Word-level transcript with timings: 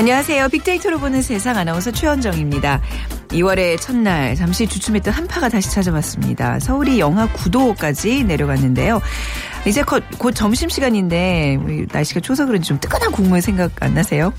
안녕하세요. 0.00 0.48
빅데이터로 0.48 0.98
보는 0.98 1.20
세상 1.20 1.58
아나운서 1.58 1.90
최현정입니다. 1.90 2.80
2월의 3.28 3.78
첫날 3.78 4.34
잠시 4.34 4.66
주춤했던 4.66 5.12
한파가 5.12 5.50
다시 5.50 5.70
찾아왔습니다. 5.70 6.58
서울이 6.58 6.98
영하 6.98 7.28
9도까지 7.28 8.24
내려갔는데요. 8.24 9.02
이제 9.66 9.82
곧, 9.82 10.02
곧 10.16 10.32
점심시간인데 10.32 11.58
날씨가 11.92 12.20
추워서 12.20 12.46
그런지 12.46 12.68
좀 12.68 12.80
뜨끈한 12.80 13.12
국물 13.12 13.42
생각 13.42 13.72
안 13.82 13.92
나세요? 13.92 14.32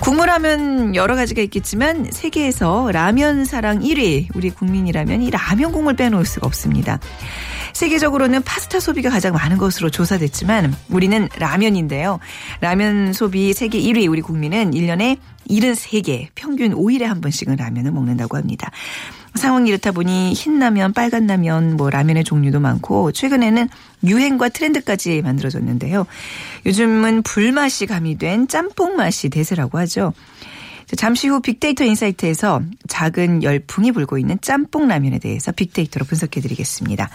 국물 0.00 0.28
하면 0.28 0.94
여러 0.94 1.16
가지가 1.16 1.40
있겠지만 1.40 2.10
세계에서 2.10 2.90
라면 2.92 3.46
사랑 3.46 3.80
1위 3.80 4.28
우리 4.34 4.50
국민이라면 4.50 5.22
이 5.22 5.30
라면 5.30 5.72
국물 5.72 5.96
빼놓을 5.96 6.26
수가 6.26 6.46
없습니다. 6.46 7.00
세계적으로는 7.80 8.42
파스타 8.42 8.78
소비가 8.78 9.08
가장 9.08 9.32
많은 9.32 9.56
것으로 9.56 9.88
조사됐지만 9.88 10.76
우리는 10.90 11.30
라면인데요. 11.38 12.18
라면 12.60 13.14
소비 13.14 13.54
세계 13.54 13.80
1위 13.80 14.10
우리 14.10 14.20
국민은 14.20 14.72
1년에 14.72 15.16
73개, 15.48 16.28
평균 16.34 16.74
5일에 16.74 17.04
한 17.04 17.22
번씩은 17.22 17.56
라면을 17.56 17.90
먹는다고 17.92 18.36
합니다. 18.36 18.70
상황이 19.34 19.70
이렇다 19.70 19.92
보니 19.92 20.34
흰라면, 20.34 20.92
빨간라면, 20.92 21.78
뭐 21.78 21.88
라면의 21.88 22.22
종류도 22.22 22.60
많고 22.60 23.12
최근에는 23.12 23.70
유행과 24.04 24.50
트렌드까지 24.50 25.22
만들어졌는데요. 25.22 26.04
요즘은 26.66 27.22
불맛이 27.22 27.86
가미된 27.86 28.48
짬뽕 28.48 28.96
맛이 28.96 29.30
대세라고 29.30 29.78
하죠. 29.78 30.12
잠시 30.96 31.28
후 31.28 31.40
빅데이터 31.40 31.84
인사이트에서 31.84 32.60
작은 32.88 33.42
열풍이 33.42 33.92
불고 33.92 34.18
있는 34.18 34.38
짬뽕 34.42 34.88
라면에 34.88 35.18
대해서 35.18 35.52
빅데이터로 35.52 36.04
분석해 36.04 36.42
드리겠습니다. 36.42 37.08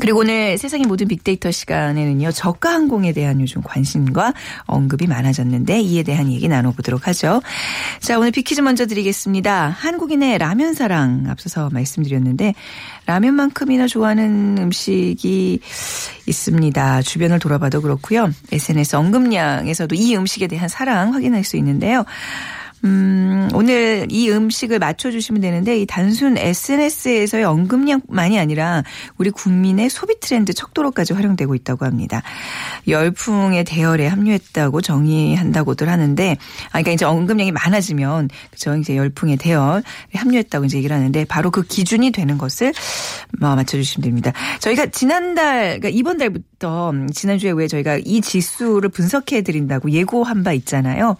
그리고 0.00 0.20
오늘 0.20 0.58
세상의 0.58 0.86
모든 0.86 1.08
빅데이터 1.08 1.50
시간에는요, 1.50 2.32
저가 2.32 2.72
항공에 2.72 3.12
대한 3.12 3.40
요즘 3.40 3.62
관심과 3.62 4.34
언급이 4.64 5.06
많아졌는데 5.06 5.80
이에 5.80 6.02
대한 6.02 6.30
얘기 6.30 6.48
나눠보도록 6.48 7.06
하죠. 7.08 7.42
자, 8.00 8.18
오늘 8.18 8.30
빅퀴즈 8.30 8.60
먼저 8.60 8.86
드리겠습니다. 8.86 9.68
한국인의 9.68 10.38
라면 10.38 10.74
사랑 10.74 11.24
앞서서 11.28 11.70
말씀드렸는데 11.72 12.54
라면만큼이나 13.06 13.86
좋아하는 13.86 14.58
음식이 14.58 15.60
있습니다. 16.26 17.02
주변을 17.02 17.38
돌아봐도 17.38 17.80
그렇고요. 17.80 18.30
SNS 18.52 18.96
언급량에서도 18.96 19.94
이 19.94 20.16
음식에 20.16 20.46
대한 20.46 20.68
사랑 20.68 21.14
확인할 21.14 21.44
수 21.44 21.56
있는데요. 21.56 22.04
음, 22.86 23.48
오늘 23.52 24.06
이 24.10 24.30
음식을 24.30 24.78
맞춰주시면 24.78 25.40
되는데 25.40 25.78
이 25.78 25.86
단순 25.86 26.38
SNS에서의 26.38 27.44
언급량만이 27.44 28.38
아니라 28.38 28.84
우리 29.18 29.30
국민의 29.30 29.90
소비 29.90 30.18
트렌드 30.20 30.52
척도로까지 30.52 31.12
활용되고 31.12 31.54
있다고 31.56 31.84
합니다. 31.84 32.22
열풍의 32.86 33.64
대열에 33.64 34.06
합류했다고 34.06 34.80
정의한다고들 34.82 35.88
하는데, 35.88 36.36
아, 36.66 36.68
그러니까 36.70 36.92
이제 36.92 37.04
언급량이 37.04 37.50
많아지면 37.50 38.28
그죠 38.52 38.76
이제 38.76 38.96
열풍의 38.96 39.38
대열에 39.38 39.82
합류했다고 40.14 40.66
이제 40.66 40.78
얘기를 40.78 40.94
하는데 40.94 41.24
바로 41.24 41.50
그 41.50 41.62
기준이 41.62 42.12
되는 42.12 42.38
것을 42.38 42.72
뭐 43.40 43.56
맞춰주시면 43.56 44.04
됩니다. 44.04 44.32
저희가 44.60 44.86
지난달, 44.86 45.80
그러니까 45.80 45.88
이번 45.88 46.18
달부터 46.18 46.92
지난주에 47.12 47.50
왜 47.50 47.66
저희가 47.66 47.98
이 48.04 48.20
지수를 48.20 48.90
분석해 48.90 49.42
드린다고 49.42 49.90
예고한 49.90 50.44
바 50.44 50.52
있잖아요. 50.52 51.16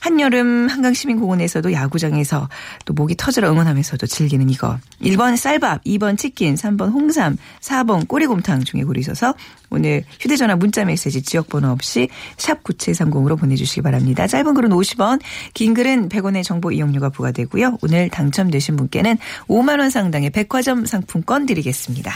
한여름 0.00 0.68
한강시민공원에서도 0.68 1.72
야구장에서 1.72 2.48
또 2.84 2.94
목이 2.94 3.16
터져라 3.16 3.50
응원하면서도 3.50 4.06
즐기는 4.06 4.48
이거. 4.48 4.78
1번 5.02 5.36
쌀밥, 5.36 5.84
2번 5.84 6.16
치킨, 6.16 6.54
3번 6.54 6.92
홍삼, 6.92 7.36
4번 7.60 8.06
꼬리곰탕 8.08 8.64
중에 8.64 8.82
고르셔서 8.82 9.34
오늘 9.70 10.04
휴대전화 10.20 10.56
문자메시지 10.56 11.22
지역번호 11.22 11.70
없이 11.70 12.08
샵 12.36 12.62
9730으로 12.62 13.38
보내주시기 13.38 13.82
바랍니다. 13.82 14.26
짧은 14.26 14.54
글은 14.54 14.70
50원, 14.70 15.20
긴 15.54 15.74
글은 15.74 16.08
100원의 16.08 16.44
정보 16.44 16.70
이용료가 16.70 17.10
부과되고요. 17.10 17.78
오늘 17.82 18.08
당첨되신 18.08 18.76
분께는 18.76 19.18
5만 19.48 19.80
원 19.80 19.90
상당의 19.90 20.30
백화점 20.30 20.86
상품권 20.86 21.46
드리겠습니다. 21.46 22.12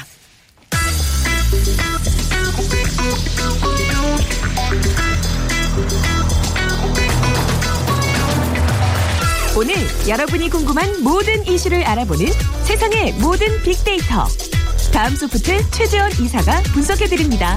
여러분이 10.09 10.49
궁금한 10.49 11.03
모든 11.03 11.47
이슈를 11.47 11.85
알아보는 11.85 12.27
세상의 12.65 13.13
모든 13.21 13.47
빅데이터. 13.63 14.27
다음 14.93 15.15
소프트 15.15 15.71
최재원 15.71 16.11
이사가 16.11 16.63
분석해드립니다. 16.73 17.55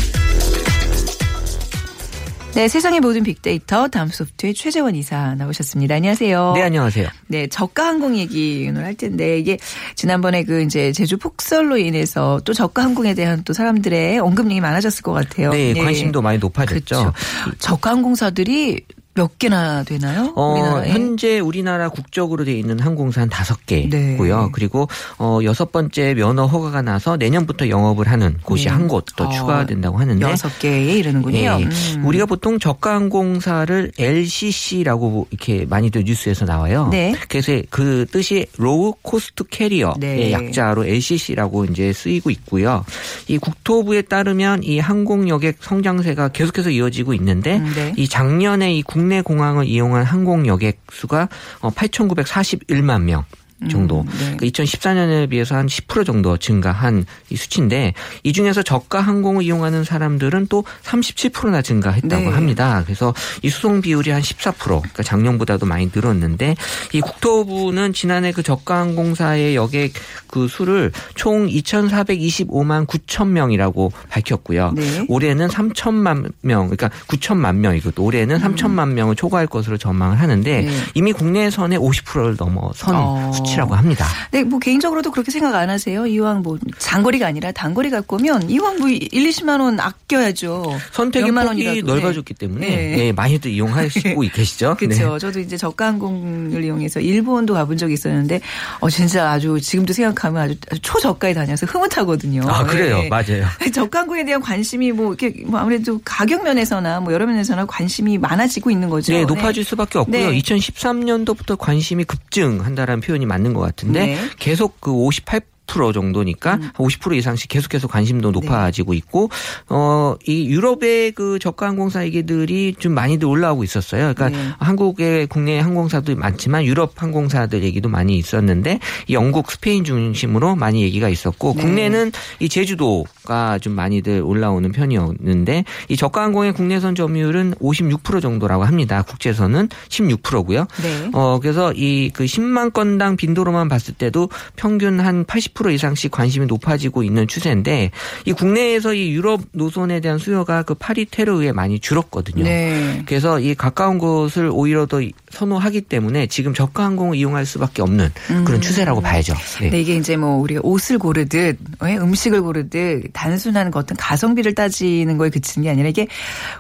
네, 2.53 2.67
세상의 2.67 2.99
모든 2.99 3.23
빅데이터 3.23 3.87
다음 3.87 4.09
소프트의 4.09 4.53
최재원 4.53 4.93
이사 4.95 5.33
나오셨습니다. 5.33 5.95
안녕하세요. 5.95 6.53
네, 6.55 6.61
안녕하세요. 6.61 7.07
네, 7.27 7.47
저가 7.47 7.87
항공 7.87 8.17
얘기 8.17 8.67
오늘 8.69 8.83
할 8.85 8.93
텐데 8.93 9.39
이게 9.39 9.57
지난번에 9.95 10.43
그 10.43 10.61
이제 10.61 10.91
제주 10.91 11.17
폭설로 11.17 11.77
인해서 11.77 12.39
또 12.45 12.53
저가 12.53 12.83
항공에 12.83 13.15
대한 13.15 13.43
또 13.45 13.53
사람들의 13.53 14.19
언급량이 14.19 14.61
많아졌을 14.61 15.01
것 15.01 15.13
같아요. 15.13 15.49
네, 15.49 15.73
관심도 15.73 16.21
많이 16.21 16.37
높아졌죠. 16.37 16.83
그렇죠. 16.83 17.13
저가 17.57 17.91
항공사들이 17.91 18.81
몇 19.15 19.37
개나 19.37 19.83
되나요? 19.83 20.33
어, 20.35 20.53
우리나라에? 20.53 20.89
현재 20.89 21.39
우리나라 21.39 21.89
국적으로 21.89 22.45
돼 22.45 22.53
있는 22.53 22.79
항공사 22.79 23.21
한 23.21 23.29
다섯 23.29 23.63
개고요. 23.65 24.41
네. 24.41 24.49
그리고 24.51 24.87
어 25.19 25.39
여섯 25.43 25.71
번째 25.71 26.15
면허 26.15 26.45
허가가 26.45 26.81
나서 26.81 27.15
내년부터 27.15 27.69
영업을 27.69 28.07
하는 28.07 28.37
곳이 28.41 28.65
네. 28.65 28.71
한곳 28.71 29.05
더 29.15 29.25
어, 29.25 29.29
추가된다고 29.29 29.99
하는데 29.99 30.25
여섯 30.25 30.57
개에 30.57 30.93
이르는군요. 30.97 31.37
예, 31.37 31.49
음. 31.49 32.05
우리가 32.05 32.25
보통 32.25 32.57
저가 32.57 32.95
항공사를 32.95 33.91
LCC라고 33.97 35.27
이렇게 35.29 35.65
많이들 35.65 36.05
뉴스에서 36.05 36.45
나와요. 36.45 36.87
네. 36.91 37.13
그래서 37.29 37.61
그 37.69 38.07
뜻이 38.11 38.47
low 38.57 38.95
cost 39.03 39.43
carrier의 39.43 39.99
네. 39.99 40.31
약자로 40.31 40.85
LCC라고 40.85 41.65
이제 41.65 41.93
쓰이고 41.93 42.31
있고요. 42.31 42.83
이 43.27 43.37
국토부에 43.37 44.01
따르면 44.03 44.63
이 44.63 44.79
항공여객 44.79 45.57
성장세가 45.59 46.29
계속해서 46.29 46.71
이어지고 46.71 47.13
있는데 47.13 47.57
음, 47.57 47.71
네. 47.75 47.93
이 47.95 48.07
작년에 48.07 48.73
이국 48.73 49.02
내 49.07 49.21
공항을 49.21 49.65
이용한 49.65 50.03
항공 50.03 50.47
여객 50.47 50.81
수가 50.91 51.29
8,941만 51.61 53.03
명. 53.03 53.25
정도. 53.69 54.01
음, 54.01 54.05
네. 54.05 54.37
그러니까 54.37 54.45
2014년에 54.45 55.29
비해서 55.29 55.55
한 55.55 55.67
10% 55.67 56.05
정도 56.05 56.37
증가한 56.37 57.05
이 57.29 57.35
수치인데 57.35 57.93
이 58.23 58.33
중에서 58.33 58.63
저가 58.63 59.01
항공을 59.01 59.43
이용하는 59.43 59.83
사람들은 59.83 60.47
또 60.47 60.63
37%나 60.83 61.61
증가했다고 61.61 62.23
네. 62.23 62.29
합니다. 62.29 62.81
그래서 62.85 63.13
이 63.41 63.49
수송 63.49 63.81
비율이 63.81 64.11
한 64.11 64.21
14% 64.21 64.57
그러니까 64.57 65.03
작년보다도 65.03 65.65
많이 65.65 65.89
늘었는데 65.93 66.55
이 66.93 67.01
국토부는 67.01 67.93
지난해 67.93 68.31
그 68.31 68.43
저가 68.43 68.79
항공사의 68.79 69.55
여객 69.55 69.93
그 70.27 70.47
수를 70.47 70.91
총 71.15 71.47
2,425만 71.47 72.87
9천 72.87 73.27
명이라고 73.29 73.91
밝혔고요. 74.09 74.73
네. 74.75 75.05
올해는 75.07 75.47
3천만 75.47 76.31
명, 76.41 76.69
그러니까 76.69 76.89
9천만 77.07 77.57
명이고 77.57 77.91
또 77.91 78.03
올해는 78.03 78.39
3천만 78.39 78.93
명을 78.93 79.15
초과할 79.15 79.47
것으로 79.47 79.77
전망을 79.77 80.19
하는데 80.19 80.61
음. 80.61 80.65
네. 80.65 80.73
이미 80.95 81.13
국내선의 81.13 81.77
50%를 81.79 82.35
넘어선 82.37 82.95
어. 82.95 83.31
수치 83.33 83.52
라고 83.57 83.75
합니다. 83.75 84.05
네, 84.31 84.43
뭐 84.43 84.59
개인적으로도 84.59 85.11
그렇게 85.11 85.31
생각 85.31 85.55
안 85.55 85.69
하세요? 85.69 86.05
이왕 86.05 86.41
뭐 86.41 86.57
장거리가 86.77 87.27
아니라 87.27 87.51
단거리 87.51 87.89
갈 87.89 88.01
거면 88.01 88.49
이왕 88.49 88.77
뭐 88.79 88.89
1, 88.89 88.99
20만 89.11 89.59
원 89.61 89.79
아껴야죠. 89.79 90.79
선택의 90.91 91.31
폭이 91.31 91.45
원이라도. 91.45 91.81
넓어졌기 91.85 92.33
때문에 92.33 92.67
네. 92.67 92.95
네, 92.95 93.11
많이들 93.11 93.51
이용하시고 93.51 94.21
계시죠. 94.33 94.75
그렇죠. 94.79 95.13
네. 95.13 95.19
저도 95.19 95.39
이제 95.39 95.57
저가 95.57 95.87
항공을 95.87 96.63
이용해서 96.63 96.99
일본도 96.99 97.53
가본 97.53 97.77
적이 97.77 97.93
있었는데 97.93 98.41
어 98.79 98.89
진짜 98.89 99.31
아주 99.31 99.59
지금도 99.61 99.93
생각하면 99.93 100.41
아주 100.41 100.55
초저가에 100.81 101.33
다녀서 101.33 101.65
흐뭇하거든요. 101.65 102.43
아 102.47 102.63
그래요, 102.63 102.99
네. 102.99 103.09
맞아요. 103.09 103.45
저가 103.73 103.99
항공에 103.99 104.25
대한 104.25 104.41
관심이 104.41 104.91
뭐 104.91 105.13
이렇게 105.13 105.43
뭐 105.45 105.59
아무래도 105.59 105.99
가격 106.03 106.43
면에서나 106.43 106.99
뭐 106.99 107.13
여러 107.13 107.25
면에서나 107.25 107.65
관심이 107.65 108.17
많아지고 108.17 108.71
있는 108.71 108.89
거죠. 108.89 109.13
네, 109.13 109.25
높아질 109.25 109.63
수밖에 109.63 109.99
없고요. 109.99 110.31
네. 110.31 110.39
2013년도부터 110.39 111.57
관심이 111.57 112.03
급증한다라는 112.03 113.01
표현이 113.01 113.25
맞는 113.33 113.53
것 113.53 113.61
같은데 113.61 114.05
네. 114.05 114.17
계속 114.37 114.79
그 114.79 114.91
58. 114.91 115.41
10% 115.67 115.93
정도니까 115.93 116.59
50% 116.75 117.15
이상씩 117.17 117.49
계속해서 117.49 117.87
관심도 117.87 118.31
높아지고 118.31 118.93
있고 118.93 119.29
어 119.69 120.15
이 120.25 120.47
유럽의 120.47 121.11
그 121.11 121.39
저가 121.39 121.67
항공사 121.67 122.03
얘기들이 122.05 122.75
좀 122.79 122.93
많이들 122.93 123.27
올라오고 123.27 123.63
있었어요. 123.63 124.13
그러니까 124.13 124.29
네. 124.29 124.49
한국의 124.59 125.27
국내 125.27 125.59
항공사도 125.59 126.15
많지만 126.15 126.65
유럽 126.65 126.93
항공사들 127.01 127.63
얘기도 127.63 127.89
많이 127.89 128.17
있었는데 128.17 128.79
이 129.07 129.13
영국, 129.13 129.51
스페인 129.51 129.83
중심으로 129.83 130.55
많이 130.55 130.83
얘기가 130.83 131.09
있었고 131.09 131.53
네. 131.55 131.61
국내는 131.61 132.11
이 132.39 132.49
제주도가 132.49 133.59
좀 133.59 133.73
많이들 133.73 134.21
올라오는 134.23 134.71
편이었는데 134.71 135.65
이 135.89 135.97
저가 135.97 136.23
항공의 136.23 136.53
국내선 136.53 136.95
점유율은 136.95 137.55
56% 137.55 138.21
정도라고 138.21 138.63
합니다. 138.63 139.01
국제선은 139.01 139.69
16%고요. 139.89 140.67
네. 140.81 141.09
어 141.13 141.39
그래서 141.41 141.73
이 141.73 142.11
그 142.13 142.25
10만 142.25 142.73
건당 142.73 143.15
빈도로만 143.15 143.69
봤을 143.69 143.93
때도 143.93 144.29
평균 144.55 144.97
한80% 144.99 145.52
이상씩 145.71 146.11
관심이 146.11 146.45
높아지고 146.45 147.03
있는 147.03 147.27
추세인데 147.27 147.91
이 148.25 148.33
국내에서 148.33 148.93
이 148.93 149.11
유럽 149.11 149.41
노선에 149.51 149.99
대한 149.99 150.17
수요가 150.17 150.63
그 150.63 150.73
파리 150.73 151.05
테러에 151.05 151.51
많이 151.51 151.79
줄었거든요. 151.79 152.43
네. 152.43 153.03
그래서 153.05 153.39
이 153.39 153.55
가까운 153.55 153.97
곳을 153.97 154.49
오히려 154.51 154.85
더 154.85 155.01
선호하기 155.31 155.81
때문에 155.81 156.27
지금 156.27 156.53
저가 156.53 156.83
항공을 156.85 157.17
이용할 157.17 157.45
수밖에 157.45 157.81
없는 157.81 158.11
그런 158.45 158.61
추세라고 158.61 159.01
봐야죠. 159.01 159.33
네. 159.61 159.69
네, 159.69 159.81
이게 159.81 159.95
이제 159.95 160.17
뭐 160.17 160.37
우리가 160.37 160.61
옷을 160.63 160.97
고르듯 160.97 161.57
예, 161.85 161.97
음식을 161.97 162.41
고르듯 162.41 163.11
단순한 163.13 163.71
그 163.71 163.79
어떤 163.79 163.97
가성비를 163.97 164.55
따지는 164.55 165.17
거에 165.17 165.29
그치는 165.29 165.63
게 165.63 165.69
아니라 165.69 165.89
이게 165.89 166.07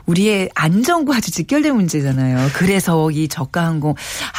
우리의 0.05 0.49
안전과 0.55 1.17
아주 1.17 1.31
직결된 1.31 1.75
문제잖아요. 1.75 2.49
그래서 2.53 3.09
이 3.11 3.27
저가 3.27 3.65
항공 3.65 3.95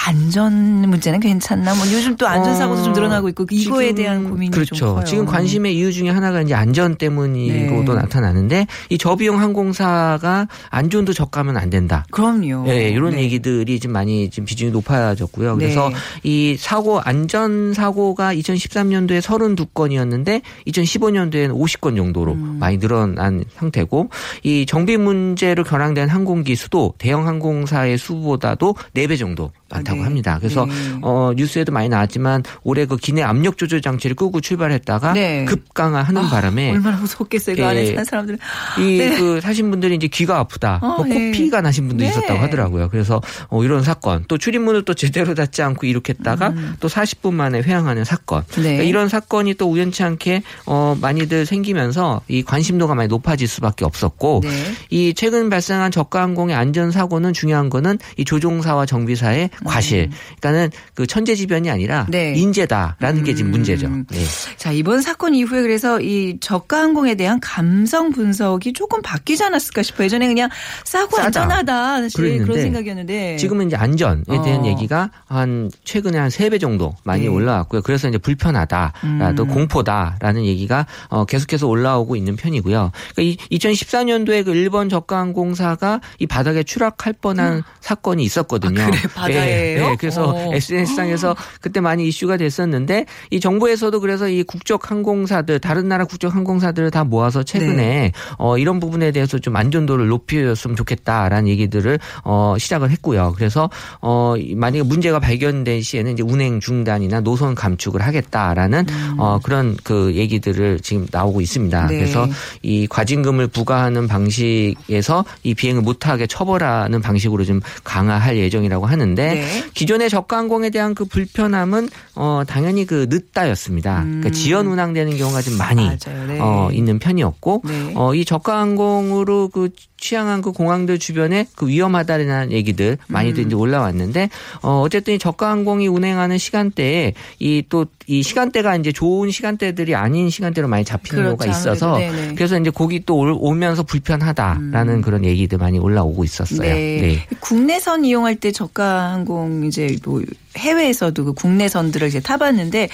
안전 0.07 0.89
문제는 0.89 1.21
괜찮나? 1.21 1.75
뭐 1.75 1.85
요즘 1.93 2.17
또 2.17 2.27
안전 2.27 2.55
사고도 2.55 2.83
좀 2.83 2.93
어, 2.93 2.95
늘어나고 2.95 3.29
있고 3.31 3.47
이거에 3.51 3.95
대한 3.95 4.29
고민 4.29 4.44
이 4.45 4.51
그렇죠. 4.51 4.75
좀 4.75 4.95
커요. 4.95 5.05
지금 5.05 5.27
관심의 5.27 5.77
이유 5.77 5.93
중에 5.93 6.11
하나가 6.11 6.41
이제 6.41 6.55
안전 6.55 6.97
때문이로도 6.97 7.95
네. 7.95 8.01
나타나는데 8.01 8.67
이 8.91 8.99
저비용 8.99 9.41
항공사가 9.41 10.49
안전도 10.71 11.13
저가면 11.13 11.57
안 11.57 11.71
된다. 11.71 12.05
그럼요. 12.11 12.65
예, 12.69 12.91
이런 12.91 13.13
네. 13.13 13.23
얘기들이 13.23 13.81
지금 13.81 13.93
많이 13.93 14.31
지금 14.31 14.45
비중이 14.45 14.71
높아졌고요. 14.73 15.57
그래서 15.57 15.89
네. 15.89 15.95
이 16.23 16.57
사고 16.59 17.01
안전 17.01 17.73
사고가 17.75 18.35
2013년도에 18.35 19.21
32건이었는데 19.21 20.43
2015년도에는 20.67 21.55
50건 21.55 21.97
정도로 21.97 22.33
음. 22.33 22.57
많이 22.59 22.79
늘어난 22.79 23.45
상태고 23.57 24.11
이 24.43 24.67
정비 24.67 24.97
문제로 24.97 25.65
결항된 25.65 26.09
항공기 26.09 26.57
수도 26.57 26.95
대형 26.99 27.27
항공사의 27.27 27.99
수보다도 27.99 28.77
4배 28.95 29.19
정도 29.19 29.51
많다고 29.75 29.99
아, 29.99 30.03
네. 30.03 30.05
합니다. 30.05 30.39
그래서 30.39 30.65
네. 30.67 30.73
어 31.03 31.33
뉴스에도 31.37 31.73
많이 31.73 31.89
나왔지만 31.89 32.43
올해 32.63 32.87
그 32.87 32.97
기내 32.97 33.23
압력 33.23 33.59
조절 33.59 33.83
장치를 33.83 34.17
끄고 34.17 34.41
출발했다가 34.41 35.13
네. 35.13 35.45
급강하하는 35.45 36.23
아, 36.23 36.31
바람에 36.31 36.71
얼마나 36.71 36.97
무섭겠어요. 36.99 37.57
그 37.57 37.63
예. 37.63 37.67
안에 37.67 37.87
사는 37.87 38.05
사람들은. 38.05 38.39
이 38.79 38.99
네. 38.99 39.19
그 39.19 39.41
사신 39.41 39.71
분들이 39.71 39.97
이제 39.97 40.07
귀가 40.07 40.39
아프다, 40.39 40.79
어, 40.83 40.97
뭐 40.97 41.07
네. 41.07 41.31
코피가 41.31 41.61
나신 41.61 41.89
분도 41.89 42.05
네. 42.05 42.11
있었다고 42.11 42.39
하더라고요. 42.41 42.89
그래서 42.89 43.21
어, 43.49 43.65
이런 43.65 43.83
사건, 43.83 44.25
또 44.29 44.39
출입문을 44.39 44.85
또 44.85 44.95
제대로 44.95 45.35
닫지 45.35 45.63
않고 45.63 45.87
이륙했다가 45.87 46.49
음. 46.49 46.77
또 46.81 46.89
40분 46.89 47.33
만에 47.33 47.61
회항하는 47.61 48.05
사건. 48.05 48.45
네. 48.57 48.63
그러니까 48.63 48.83
이런 48.85 49.09
사건이 49.09 49.55
또 49.55 49.71
우연치 49.71 50.03
않게 50.03 50.43
어, 50.67 50.97
많이들 51.01 51.47
생기면서 51.47 52.21
이 52.29 52.43
관심도가 52.43 52.95
많이 52.95 53.09
높아질 53.09 53.49
수밖에 53.49 53.85
없었고 53.85 54.41
네. 54.45 54.51
이 54.91 55.15
최근 55.15 55.51
발생한 55.51 55.91
저가 55.91 56.23
항공의 56.23 56.55
안전 56.55 56.91
사고는 56.91 57.33
중요한 57.33 57.71
거는 57.71 57.99
이 58.17 58.25
조종사와 58.25 58.87
정비사의 58.87 59.51
과실. 59.65 60.11
그러니까는 60.41 60.71
그 60.95 61.07
천재지변이 61.07 61.71
아니라 61.71 62.03
음. 62.03 62.11
네. 62.11 62.35
인재다라는 62.35 63.25
게 63.25 63.35
지금 63.35 63.51
음. 63.51 63.53
문제죠. 63.53 63.89
네. 64.11 64.25
자, 64.57 64.73
이번 64.73 65.01
사건 65.03 65.35
이후에 65.35 65.63
그래서 65.63 66.01
이 66.01 66.39
저가 66.41 66.81
항공에 66.83 67.15
대한 67.15 67.41
감성 67.41 68.11
분석이 68.13 68.73
조금 68.75 69.01
바뀌지 69.03 69.43
않았을까 69.45 69.83
싶어요. 69.83 70.05
예전에 70.07 70.27
그냥 70.27 70.49
싸고 70.85 71.17
싸다. 71.17 71.27
안전하다. 71.27 72.03
사실 72.03 72.17
그랬는데 72.21 72.45
그런 72.45 72.63
생각이었는데. 72.63 73.37
지금은 73.37 73.67
이제 73.69 73.77
안전에 73.77 74.23
대한 74.45 74.61
어. 74.61 74.67
얘기가 74.67 75.11
한 75.27 75.71
최근에 75.85 76.19
한 76.19 76.29
세 76.31 76.49
배 76.51 76.59
정도 76.59 76.95
많이 77.05 77.23
네. 77.23 77.29
올라왔고요. 77.29 77.81
그래서 77.83 78.07
이제 78.09 78.19
불편하다라도 78.19 79.43
음. 79.45 79.49
공포다라는 79.49 80.45
얘기가 80.45 80.87
어, 81.09 81.25
계속해서 81.25 81.67
올라오고 81.69 82.17
있는 82.17 82.37
편이고요. 82.37 82.91
그러니까 83.15 83.23
이 83.23 83.37
2014년도에 83.59 84.45
그 84.45 84.53
일본 84.55 84.89
저가항공사가 84.89 86.01
이 86.19 86.27
바닥에 86.27 86.63
추락할 86.63 87.15
뻔한 87.21 87.63
사건이 87.81 88.23
있었거든요. 88.25 88.83
아, 88.83 88.87
그래? 88.91 89.01
바다 89.15 89.47
네, 89.55 89.75
네. 89.77 89.97
그래서 89.99 90.31
어. 90.31 90.55
SNS상에서 90.55 91.37
그때 91.61 91.81
많이 91.81 92.07
이슈가 92.09 92.37
됐었는데 92.37 93.07
이 93.31 93.41
정부에서도 93.41 93.99
그래서 94.01 94.29
이 94.29 94.43
국적 94.43 94.91
항공사들 94.91 95.59
다른 95.61 95.89
나라 95.89 96.05
국적 96.05 96.35
항공사들을 96.35 96.91
다 96.91 97.05
모아서 97.05 97.43
최근에 97.43 97.75
네. 97.77 98.13
어, 98.39 98.59
이런 98.59 98.81
부분에 98.81 99.11
대해서 99.13 99.39
좀 99.39 99.57
안전도를 99.57 100.09
높였으면 100.09 100.77
좋겠다라는 100.77 101.49
얘기들을 101.49 101.99
어, 102.25 102.55
시작을 102.59 102.91
했고요. 102.91 103.35
그래서 103.37 103.71
어, 104.01 104.35
이- 104.37 104.55
만약에 104.55 104.83
문제가 104.83 105.19
발견된 105.19 105.83
시에는 105.83 106.13
이제 106.13 106.23
운행 106.23 106.61
중단이나 106.61 107.21
노선 107.21 107.55
감축을 107.55 108.03
하겠다라는 108.03 108.87
어, 109.19 109.39
그런 109.43 109.77
그 109.85 110.15
얘기들을 110.15 110.81
지금 110.81 111.07
나오고 111.11 111.41
있습니다. 111.41 111.83
음. 111.83 111.87
네. 111.89 111.97
그래서 111.97 112.27
이 112.63 112.87
과징금을 112.89 113.49
부과하는 113.49 114.09
방식에서 114.09 115.25
이 115.43 115.55
비행을 115.55 115.83
못하게 115.83 116.27
처벌하는 116.27 117.01
방식으로 117.01 117.45
좀 117.45 117.61
강화할 117.83 118.37
예정이라고 118.37 118.87
하는데 118.87 119.34
네. 119.35 119.65
기존의 119.75 120.11
저가 120.11 120.39
항공에 120.39 120.71
대한 120.71 120.95
그 120.95 121.05
불편함은 121.05 121.89
어, 122.15 122.43
당연히 122.47 122.87
그 122.87 123.07
늦다였습니다. 123.11 124.03
그러니까 124.05 124.31
지연 124.31 124.67
운항되는 124.67 125.17
경우가 125.17 125.43
좀 125.43 125.57
많이 125.59 125.89
음. 125.89 125.99
네. 126.29 126.39
어, 126.41 126.69
있는 126.73 126.99
편이었고 126.99 127.63
네. 127.65 127.93
어, 127.97 128.15
이 128.15 128.25
저가 128.25 128.59
항공으로 128.61 129.49
그 129.49 129.71
취향한 129.97 130.43
그 130.43 130.53
공항들 130.53 130.99
주변에 130.99 131.47
그 131.55 131.67
위험하다라는 131.67 132.53
얘기들 132.53 132.99
많이들 133.09 133.45
음. 133.45 133.47
이제 133.47 133.55
올라왔는데 133.57 134.29
어, 134.63 134.81
어쨌든 134.85 135.15
이 135.15 135.19
저가 135.19 135.51
항공이 135.51 135.89
운행하는 135.89 136.37
시간대에 136.37 137.15
이 137.39 137.63
또이 137.69 138.23
시간대가 138.23 138.77
이제 138.77 138.93
좋은 138.93 139.31
시간대들이 139.31 139.95
아닌 139.95 140.29
시간대로 140.29 140.69
많이 140.69 140.85
잡히는 140.85 141.23
그렇죠. 141.25 141.37
경우가 141.39 141.47
있어서. 141.59 141.97
네네. 141.99 142.35
그래서 142.35 142.59
이제 142.61 142.69
거기 142.71 143.03
또 143.07 143.17
올- 143.17 143.35
오면서 143.39 143.83
불편하다라는 143.85 145.01
그런 145.01 145.25
얘기들 145.25 145.57
많이 145.59 145.79
올라오고 145.79 146.25
있었어요. 146.25 146.61
네. 146.61 147.27
국내선 147.41 148.05
이용할 148.05 148.37
때 148.37 148.53
저가 148.53 149.13
항공 149.13 149.24
이제 149.67 149.97
뭐 150.05 150.21
해외에서도 150.57 151.25
그 151.25 151.33
국내선들을 151.35 152.09
이제 152.09 152.21
타봤는데 152.21 152.89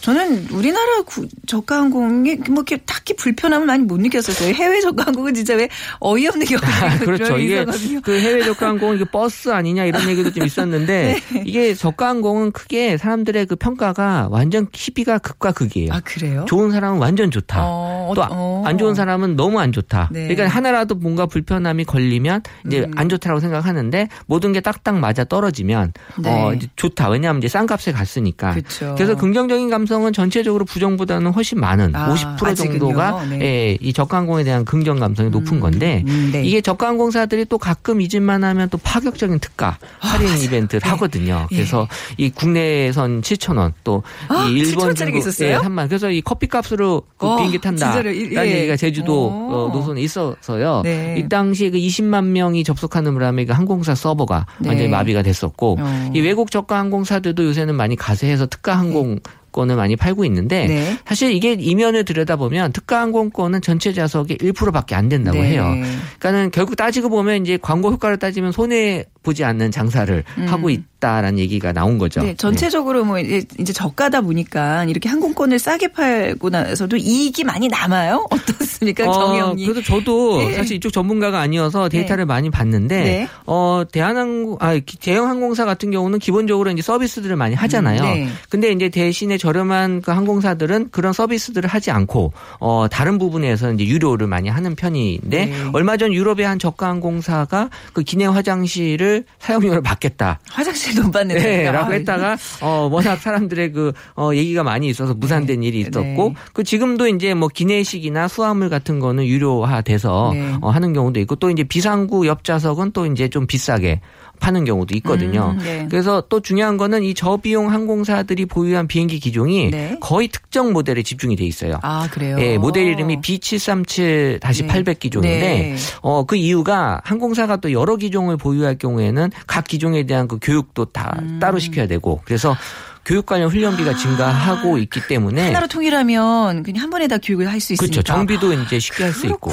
저는 0.00 0.48
우리나라 0.50 1.02
구- 1.02 1.28
저가 1.46 1.76
항공이 1.76 2.36
뭐 2.48 2.64
이렇게 2.66 2.76
딱히 2.78 3.14
불편함을 3.16 3.66
많이 3.66 3.84
못 3.84 4.00
느꼈었어요. 4.00 4.52
해외 4.54 4.80
저가 4.80 5.06
항공은 5.06 5.34
진짜 5.34 5.54
왜 5.54 5.68
어이없는 6.00 6.46
경우가 6.46 6.98
그렇죠. 7.04 7.38
이게 7.38 7.64
그 8.02 8.18
해외 8.18 8.42
저가 8.44 8.68
항공 8.68 8.94
이게 8.96 9.04
버스 9.04 9.50
아니냐 9.50 9.84
이런 9.84 10.08
얘기도 10.08 10.32
좀 10.32 10.44
있었는데 10.46 11.20
네. 11.32 11.42
이게 11.46 11.74
저가 11.74 12.08
항공은 12.08 12.52
크게 12.52 12.96
사람들의 12.98 13.46
그 13.46 13.56
평가가 13.56 14.28
완전 14.30 14.66
희비가 14.72 15.18
극과 15.18 15.52
극이에요. 15.52 15.92
아 15.92 16.00
그래요? 16.04 16.44
좋은 16.48 16.70
사람은 16.70 16.98
완전 16.98 17.30
좋다. 17.30 17.60
어, 17.64 18.12
또 18.14 18.22
어. 18.30 18.62
안 18.66 18.78
좋은 18.78 18.94
사람은 18.94 19.36
너무 19.36 19.60
안 19.60 19.72
좋다. 19.72 20.08
네. 20.12 20.28
그러니까 20.28 20.48
하나라도 20.48 20.94
뭔가 20.94 21.26
불편함이 21.26 21.84
걸리면 21.84 22.42
이제 22.66 22.80
음. 22.80 22.92
안 22.96 23.08
좋다라고 23.08 23.40
생각하는데 23.40 24.08
모든 24.26 24.52
게 24.52 24.60
딱딱 24.60 24.98
맞아 24.98 25.24
떨어지면 25.24 25.92
네. 26.18 26.30
어 26.30 26.52
이제 26.54 26.66
좋다. 27.04 27.08
왜냐하면 27.10 27.40
이제 27.40 27.48
싼 27.48 27.66
값에 27.66 27.92
갔으니까. 27.92 28.54
그렇죠. 28.54 28.96
래서 28.98 29.14
긍정적인 29.16 29.68
감성은 29.70 30.12
전체적으로 30.12 30.64
부정보다는 30.64 31.32
훨씬 31.32 31.60
많은 31.60 31.94
아, 31.94 32.14
50% 32.14 32.46
아직은요. 32.46 32.78
정도가 32.78 33.24
네. 33.26 33.40
예, 33.40 33.78
이 33.80 33.92
저가항공에 33.92 34.44
대한 34.44 34.64
긍정 34.64 34.98
감성이 34.98 35.30
높은 35.30 35.60
건데 35.60 36.04
음, 36.06 36.30
네. 36.32 36.42
이게 36.44 36.60
저가항공사들이 36.60 37.46
또 37.46 37.58
가끔 37.58 38.00
잊을만 38.00 38.44
하면 38.44 38.68
또 38.70 38.78
파격적인 38.78 39.38
특가 39.40 39.78
할인 39.98 40.28
이벤트를 40.38 40.80
네. 40.80 40.88
하거든요. 40.90 41.46
예. 41.50 41.56
그래서 41.56 41.88
이 42.16 42.30
국내선 42.30 43.20
7천 43.20 43.58
원, 43.58 43.72
또 43.84 44.02
아, 44.28 44.46
이 44.48 44.52
일본 44.52 44.64
7,000 44.64 44.94
짜리가 44.94 45.04
중국 45.04 45.18
있었어요? 45.18 45.48
예, 45.48 45.56
3만. 45.58 45.88
그래서 45.88 46.10
이 46.10 46.20
커피 46.20 46.46
값으로 46.46 47.02
그 47.16 47.26
어, 47.26 47.36
비행기 47.36 47.58
탄다라는 47.58 48.14
예. 48.14 48.58
얘기가 48.58 48.76
제주도 48.76 49.26
오. 49.26 49.52
어, 49.52 49.70
노선에 49.72 50.00
있어서요. 50.00 50.82
네. 50.84 51.16
이 51.18 51.28
당시에 51.28 51.70
그 51.70 51.78
20만 51.78 52.24
명이 52.26 52.64
접속하는 52.64 53.14
바람에 53.14 53.44
그 53.44 53.52
항공사 53.52 53.94
서버가 53.94 54.46
네. 54.58 54.68
완전히 54.68 54.88
마비가 54.88 55.22
됐었고 55.22 55.78
어. 55.80 56.10
이 56.14 56.20
외국 56.20 56.50
저가 56.50 56.78
항공 56.78 56.93
사들도 57.02 57.44
요새는 57.44 57.74
많이 57.74 57.96
가세해서 57.96 58.46
특가 58.46 58.78
항공 58.78 59.18
권을 59.54 59.76
많이 59.76 59.96
팔고 59.96 60.24
있는데 60.26 60.66
네. 60.66 60.98
사실 61.06 61.32
이게 61.32 61.52
이면을 61.52 62.04
들여다보면 62.04 62.72
특가 62.72 63.00
항공권은 63.00 63.62
전체 63.62 63.92
좌석의 63.92 64.38
1%밖에 64.38 64.94
안 64.94 65.08
된다고 65.08 65.38
네. 65.38 65.50
해요. 65.50 65.72
그러니까는 66.18 66.50
결국 66.50 66.76
따지고 66.76 67.08
보면 67.08 67.42
이제 67.42 67.56
광고 67.56 67.90
효과를 67.90 68.18
따지면 68.18 68.52
손해 68.52 69.06
보지 69.24 69.42
않는 69.42 69.70
장사를 69.72 70.22
하고 70.46 70.70
있다라는 70.70 71.38
얘기가 71.40 71.72
나온 71.72 71.98
거죠. 71.98 72.20
음. 72.20 72.26
네, 72.26 72.34
전체적으로 72.36 73.04
뭐 73.04 73.18
이제, 73.18 73.42
이제 73.58 73.72
저가다 73.72 74.20
보니까 74.20 74.84
이렇게 74.84 75.08
항공권을 75.08 75.58
싸게 75.58 75.88
팔고 75.88 76.50
나서도 76.50 76.96
이익이 76.96 77.42
많이 77.42 77.66
남아요? 77.68 78.26
어떻습니까? 78.30 78.64
어떻습니까, 78.84 79.04
정영님? 79.12 79.66
그래서 79.72 79.82
저도 79.86 80.38
네. 80.38 80.54
사실 80.54 80.76
이쪽 80.76 80.92
전문가가 80.92 81.40
아니어서 81.40 81.88
데이터를 81.88 82.26
많이 82.26 82.50
봤는데, 82.50 83.02
네. 83.02 83.28
어, 83.46 83.82
대한항공, 83.90 84.58
아, 84.60 84.74
기- 84.74 84.98
대형 84.98 85.28
항공사 85.28 85.64
같은 85.64 85.90
경우는 85.90 86.18
기본적으로 86.18 86.70
이제 86.70 86.82
서비스들을 86.82 87.34
많이 87.36 87.54
하잖아요. 87.54 88.02
음, 88.02 88.04
네. 88.06 88.28
근데 88.50 88.70
이제 88.72 88.88
대신에 88.90 89.38
저렴한 89.38 90.02
그 90.02 90.10
항공사들은 90.10 90.88
그런 90.90 91.12
서비스들을 91.14 91.68
하지 91.68 91.90
않고, 91.90 92.32
어, 92.60 92.86
다른 92.90 93.16
부분에서 93.18 93.72
이제 93.72 93.86
유료를 93.86 94.26
많이 94.26 94.48
하는 94.50 94.74
편인데, 94.74 95.46
네. 95.46 95.54
얼마 95.72 95.96
전 95.96 96.12
유럽의 96.12 96.44
한 96.46 96.58
저가 96.58 96.88
항공사가 96.88 97.70
그 97.94 98.02
기내 98.02 98.26
화장실을 98.26 99.13
사용료를 99.38 99.82
받겠다. 99.82 100.40
화장실 100.48 100.94
돈 100.94 101.10
받는 101.10 101.36
네. 101.36 101.70
라고 101.70 101.92
아, 101.92 101.94
했다가, 101.94 102.36
어, 102.60 102.88
워낙 102.90 103.16
사람들의 103.16 103.72
그, 103.72 103.92
어, 104.16 104.30
얘기가 104.34 104.62
많이 104.62 104.88
있어서 104.88 105.14
무산된 105.14 105.62
일이 105.62 105.80
있었고, 105.80 106.00
네. 106.00 106.34
그 106.52 106.64
지금도 106.64 107.08
이제 107.08 107.34
뭐 107.34 107.48
기내식이나 107.48 108.28
수화물 108.28 108.68
같은 108.70 108.98
거는 108.98 109.26
유료화돼서 109.26 110.30
네. 110.34 110.54
어, 110.60 110.70
하는 110.70 110.92
경우도 110.92 111.20
있고, 111.20 111.36
또 111.36 111.50
이제 111.50 111.64
비상구 111.64 112.26
옆 112.26 112.44
좌석은 112.44 112.92
또 112.92 113.06
이제 113.06 113.28
좀 113.28 113.46
비싸게 113.46 114.00
파는 114.40 114.64
경우도 114.64 114.94
있거든요. 114.96 115.54
음, 115.58 115.64
네. 115.64 115.86
그래서 115.90 116.22
또 116.28 116.40
중요한 116.40 116.76
거는 116.76 117.02
이 117.02 117.14
저비용 117.14 117.70
항공사들이 117.70 118.46
보유한 118.46 118.86
비행기 118.86 119.20
기종이 119.20 119.70
네. 119.70 119.96
거의 120.00 120.28
특정 120.28 120.72
모델에 120.72 121.02
집중이 121.02 121.36
돼 121.36 121.44
있어요. 121.44 121.78
아, 121.82 122.08
그래요? 122.10 122.36
예, 122.40 122.58
모델 122.58 122.86
이름이 122.88 123.20
B737-800 123.20 124.98
기종인데 124.98 125.38
네. 125.38 125.76
어, 126.02 126.24
그 126.24 126.36
이유가 126.36 127.00
항공사가 127.04 127.56
또 127.56 127.72
여러 127.72 127.96
기종을 127.96 128.36
보유할 128.36 128.76
경우에 128.76 129.03
는 129.12 129.30
각 129.46 129.64
기종에 129.64 130.04
대한 130.04 130.26
그 130.28 130.38
교육도 130.40 130.86
다 130.86 131.16
음. 131.20 131.38
따로 131.40 131.58
시켜야 131.58 131.86
되고 131.86 132.20
그래서 132.24 132.56
교육 133.04 133.26
관련 133.26 133.50
훈련비가 133.50 133.96
증가하고 133.96 134.78
있기 134.78 135.06
때문에 135.08 135.42
아. 135.42 135.46
하나로 135.48 135.66
통일하면 135.66 136.62
그냥 136.62 136.82
한 136.82 136.90
번에 136.90 137.06
다 137.08 137.18
교육을 137.18 137.50
할 137.50 137.60
수 137.60 137.72
있으니까. 137.72 137.90
그렇죠. 137.90 138.02
정비도 138.02 138.52
이제 138.52 138.78
쉽게 138.78 139.04
할 139.04 139.12
수 139.12 139.26
있고. 139.26 139.52